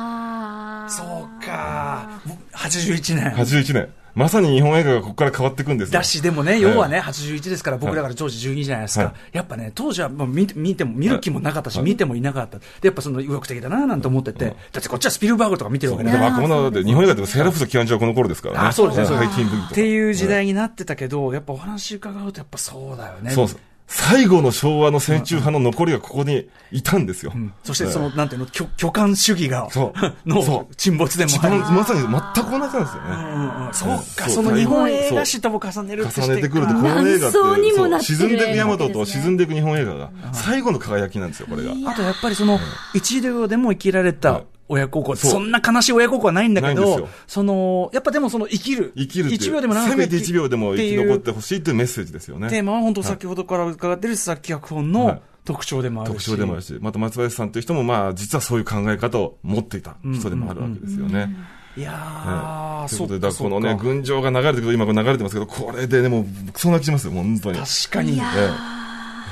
[0.90, 2.22] そうか。
[2.54, 3.32] 81年。
[3.32, 3.90] 81年。
[4.14, 9.06] まさに日本映画がここから変わっていくんですよだし、でもね、要はね、81ですから、僕だから当時12じゃないですか。
[9.06, 12.60] はいやっぱね、当時はもう見て見ても、見る気もなかったし、見てもいなかった。
[12.60, 16.12] で、やっぱその、右翼的だななんて思ってて、だってこっちはスピルバーグとか見てるわけね。
[16.12, 18.68] でも若者で日本映画でもセーラー服装基本上はこの頃ですからね。
[18.68, 23.32] あ、そうですね、そうハですイティーンブギとかっていう時代になってたけど、やっぱお話伺うと、やっぱそうだよね。
[23.32, 23.71] そうです。
[23.88, 27.34] 最後の昭和の戦中派の残りがここにいたんですよ。
[27.64, 29.94] そしてその、なんていうの、巨巨漢主義がそ、
[30.26, 30.30] う。
[30.30, 33.10] の沈没でもまさに全く同じなんですよね。
[33.10, 41.72] うんうんそうか、その日本映画史とも重ねる重ねてくると、こなの映画って、って沈んでいく大和と沈んでいく日本映画が、最後の輝きなんですよ、これが。
[41.90, 42.60] あとやっぱりその、
[42.94, 48.94] 一両でも生きられたはい親孝行、そんな悲しい親孝行はないんだけどその、やっぱでもその生きる。
[48.96, 49.32] 生きる。
[49.32, 52.50] 一秒でも長くせめて1秒でも生き残っっててほしいというメッセージですよね。
[52.50, 56.14] テーマは本当先ほどから伺ってる佐々木脚本のはい特徴でもあるし。
[56.14, 61.36] 特徴でもあるし、また松林さんという人も、まあ、実はそういう考え方を持っていた人でもあるわけですよね。
[61.76, 67.58] いやー、ということで、そうかだこのね、群青が流れてくる、今これ流れてますけど、これでね、もう、そう泣きしますよ、本当に。
[67.58, 68.22] 確かに、え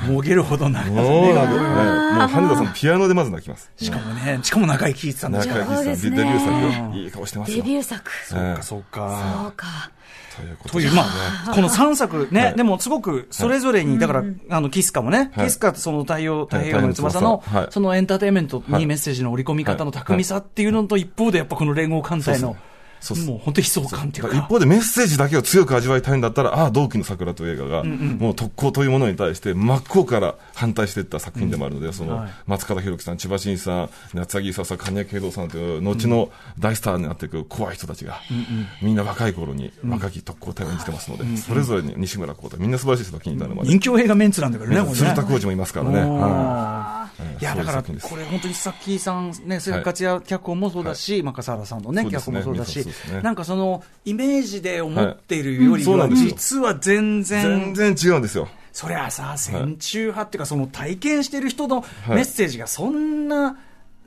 [0.08, 1.64] もげるほど泣えかもうなんか、ね、ね。
[2.20, 3.72] もう羽田さんピアノでまず泣きます。
[3.78, 6.18] しかもね、しかも中井貴一さんだし中井貴一さん、デそうですね。
[6.18, 7.58] ビュー作、いい顔してますよ。
[7.58, 8.12] デビュー作。
[8.36, 8.62] ええ。
[8.62, 9.42] そうか。
[9.42, 9.92] そうか。
[10.40, 11.04] ということという、ま
[11.48, 12.56] あ、 この3作ね、はい。
[12.56, 15.48] でもすごくそれぞれに、だから、あの、キスカもね、はい。
[15.48, 22.56] キスカってその太陽、太平洋の翼のはい、そのエンターテインメントはいにメッセージの織り込み方の巧みさっていうのと一方で、やっぱこの連合艦隊の、
[23.26, 24.36] もう本当に悲壮感っていうか。
[24.36, 36.30] 一方でメッセージだけを強く味わいたいんだったら、ああ、同期の桜という映画が、もう特攻というものに対して真っ向から反対していった作品でもあるので、そのはい、松方弘樹さん、千葉真一さん、夏柳ささん、金谷慶三さんという、後の
[36.60, 38.20] 大スターになっていく怖い人たちが、
[38.82, 43.70] みんな若い頃に若き特攻隊を演じてますので、それぞれに西村光太、みんな素晴らしい作品になるまで。
[43.70, 46.00] 人気映画メンツなんだからね、鶴田浩二もいますからね。
[46.02, 47.42] はあー。
[47.42, 47.44] い。
[47.44, 52.12] や、だから、これ本当にさっきさんね、鈴木克也脚本もそうだし、まあ笠原さんのね、ね。
[52.12, 58.48] 脚本もそうだしね、なんかその、イメージで思っているよりは、実は全然、全然違うんですよ。
[58.72, 62.16] そりゃさ、戦中派っていうか、その体験してる人のはい。
[62.16, 63.58] メッセージがそんな、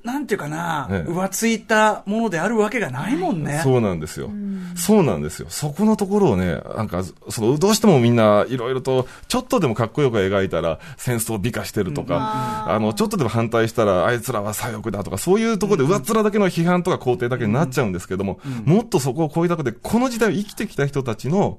[0.05, 1.11] なんていうかな、ええ。
[1.11, 3.61] 浮ついたものであるわけがないもんね。
[3.63, 4.31] そうなんですよ。
[4.75, 5.47] そうなんですよ。
[5.49, 21.59] そこのところをね、なんか、その、どうしてもみんないろいろと、ちょっとでもかっこよく描いたら、戦争を美化してるとか、あの、ちょっとでも反対したら、あいつらは左翼だとか、そういうところで上っ面だけの批判とか肯定だけになっちゃうんですけども、もっとそこを超えたことで、この時代を生きてきた人たちの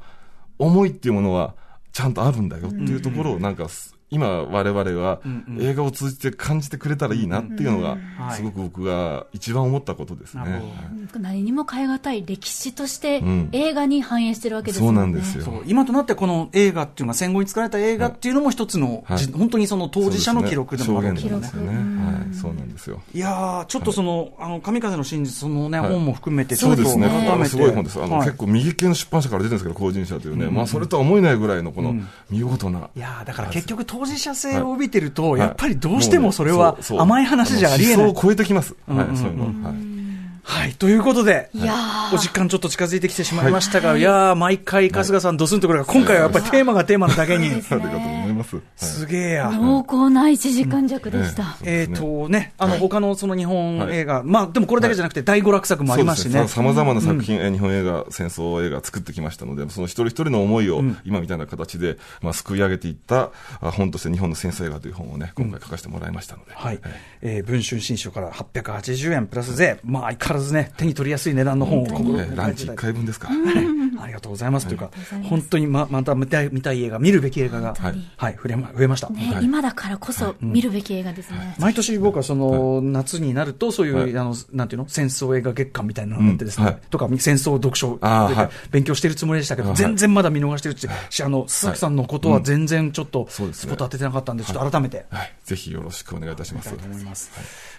[0.60, 1.54] 思いっていうものは、
[1.94, 3.68] ちゃんとあるんだよっていうところを、なんか、
[4.12, 5.22] 今我々は
[5.60, 10.62] 映画を通じて感じてくれたらいいなっていうのがはいすごく僕が一番思ったことですね。
[11.20, 14.98] 何にも変え難い歴史としてうん映画に反映してるわけですよね。
[14.98, 15.64] そうなんですよ。
[15.66, 21.48] 今となってこの映画っていうのは戦後に作られた映画っていうのも一つの、はいじ本当にその当事者の記録でもあるんですよね。
[21.48, 23.02] はい、そうなんですよ。
[23.14, 27.08] いやー、ちょっとその、あの、神風の真実、そのね、はい本も含めて、ちょっとそうですね。
[27.08, 27.50] 改めて。
[27.50, 28.02] すごい本です。
[28.02, 30.48] あの、はい結構右系の出版社から出てるんですけど、後人社というね。
[30.50, 31.96] まあ、それとは思えないぐらいのこの
[32.30, 32.90] 見事な。
[32.96, 38.14] いやーだから結局当事者性を帯びてると、はいやっぱりどうしてもそれは甘い話じゃありえない思。
[38.14, 38.76] 想を超えてきます。
[38.88, 39.46] はい、そういうの。
[39.68, 39.93] はい。
[40.44, 42.16] はい、ということで、いやー。
[42.16, 48.56] お時間ちょっと近づいてきてしまいましたが、い、やー毎回春日さんドスンとくるが、今回はやっぱりテーマがテーマなだけに、ありがとうございます。
[48.58, 49.52] はいすげえや。
[49.52, 51.58] 濃厚な1時間弱でした。
[51.64, 53.98] えっ、とね、あの、他のその日本はい。
[53.98, 56.48] 映画、まあでもこれだけじゃなくて第五落作もありますしね。
[56.48, 63.32] さまざまな作品、えー日本映画、戦争映画作ってきましたので、その一人一人の思いを今みたいな形で、まあ、すくい上げていった
[63.62, 66.54] あ本として日本の戦争映画という本をね、今回書かせてもらいましたので。
[66.54, 66.80] はい。
[67.22, 71.86] えー文春新書から880円プラス税、まあ相変わらずね、手に取りやすい値段の本を
[72.36, 73.36] ランチ1回分ですから。
[74.00, 74.68] ありがとうございます。
[74.68, 74.90] というか
[75.24, 79.10] 本当にま、また見たい、見たい映画、見るべき映画が、はい、増えま、増えました。
[79.10, 79.46] ね、はい。
[79.46, 81.56] 今だからこそ見るべき映画ですね。
[81.60, 84.18] 毎年僕はその、夏になると、そういう、はい。
[84.18, 84.90] あの、なんていうの？
[84.90, 86.72] 戦争映画月間みたいなのがあってですね、うん。
[86.72, 86.82] はい。
[86.90, 88.00] とか、戦争読書
[88.72, 89.78] 勉強してるつもりでしたけど、はい。
[89.78, 90.78] 全然まだ見逃してる
[91.10, 95.34] し、あの、須崎さんのことは全然ちょっと、スポット当ててなかったんで、ちょっと改めて、はい。
[95.44, 96.74] ぜひよろしくお願いいたします。
[96.74, 97.32] 思います。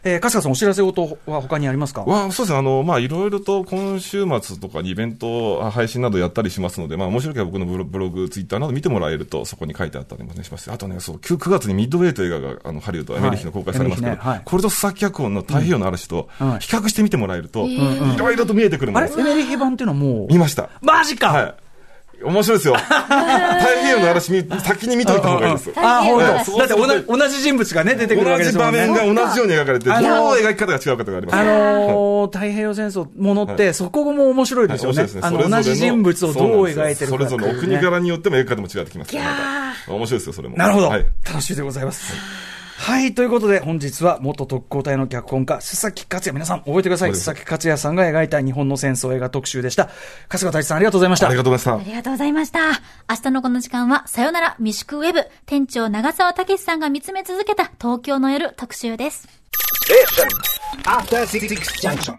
[0.05, 2.03] えー、春日さん、お知らせ事は他にありますか？
[2.03, 19.29] わあそうですね、あの、まあ、いろいろと今週末とかにイベント、あ配信などやったりしますので、まあ、面白ければ僕のブログ、ツイッターなど見てもらえると、そこに書いてあったりも、ね、しますしあとね、そう、9, 9月にミッドウェイという映画が、あの、ハリウッド、アメリカの公開されますけど、はいねはいこれと須崎脚本の太平洋の嵐と、うん比較してみてもらえると、んいろいろと見えてくるもあれのです。
[19.29, 20.71] エメリヒ版っていうのはもう、見ました。
[20.83, 21.55] マジか、はい。
[22.25, 22.75] 面白いですよ。
[22.75, 25.73] 太平洋の嵐見、先に見といた方がいいです。
[25.77, 26.59] あー、ほんはいと。
[26.59, 28.87] だって同じ同じ人物がね、出てくるわけ同じですもんね。
[28.89, 31.37] 場面が同じように描かれて、どう描き方が違うかとかあります。
[31.37, 35.07] あのー太平洋戦争ものって、そこも面白いですよね。
[35.21, 39.17] あの、同じ人物をどう描いてるかそれぞれのお国ね柄によっても描き方も違ってきます
[39.91, 40.57] 面白いですよ、それも。
[40.57, 41.07] なるほど、はい。
[41.25, 42.15] 楽しみでございます。
[42.85, 43.15] はい。
[43.15, 46.35] ということで、本日は元特攻隊の脚本家、須崎克也。
[46.35, 47.13] 皆さん覚えてください。
[47.13, 49.89] 須崎克也さんが描いた日本の戦争映画特集でした。
[50.29, 51.37] 春日大地さんありがとうございましたあり。
[51.37, 51.83] がとうございましたあ。
[51.83, 52.61] りがとうございました。
[53.09, 59.29] 明日のこの時間は、さよなら未宿ウェブ、店長長澤武さんが見つめ続けた東京の夜特集です。
[60.85, 61.25] After
[61.81, 62.19] Junction.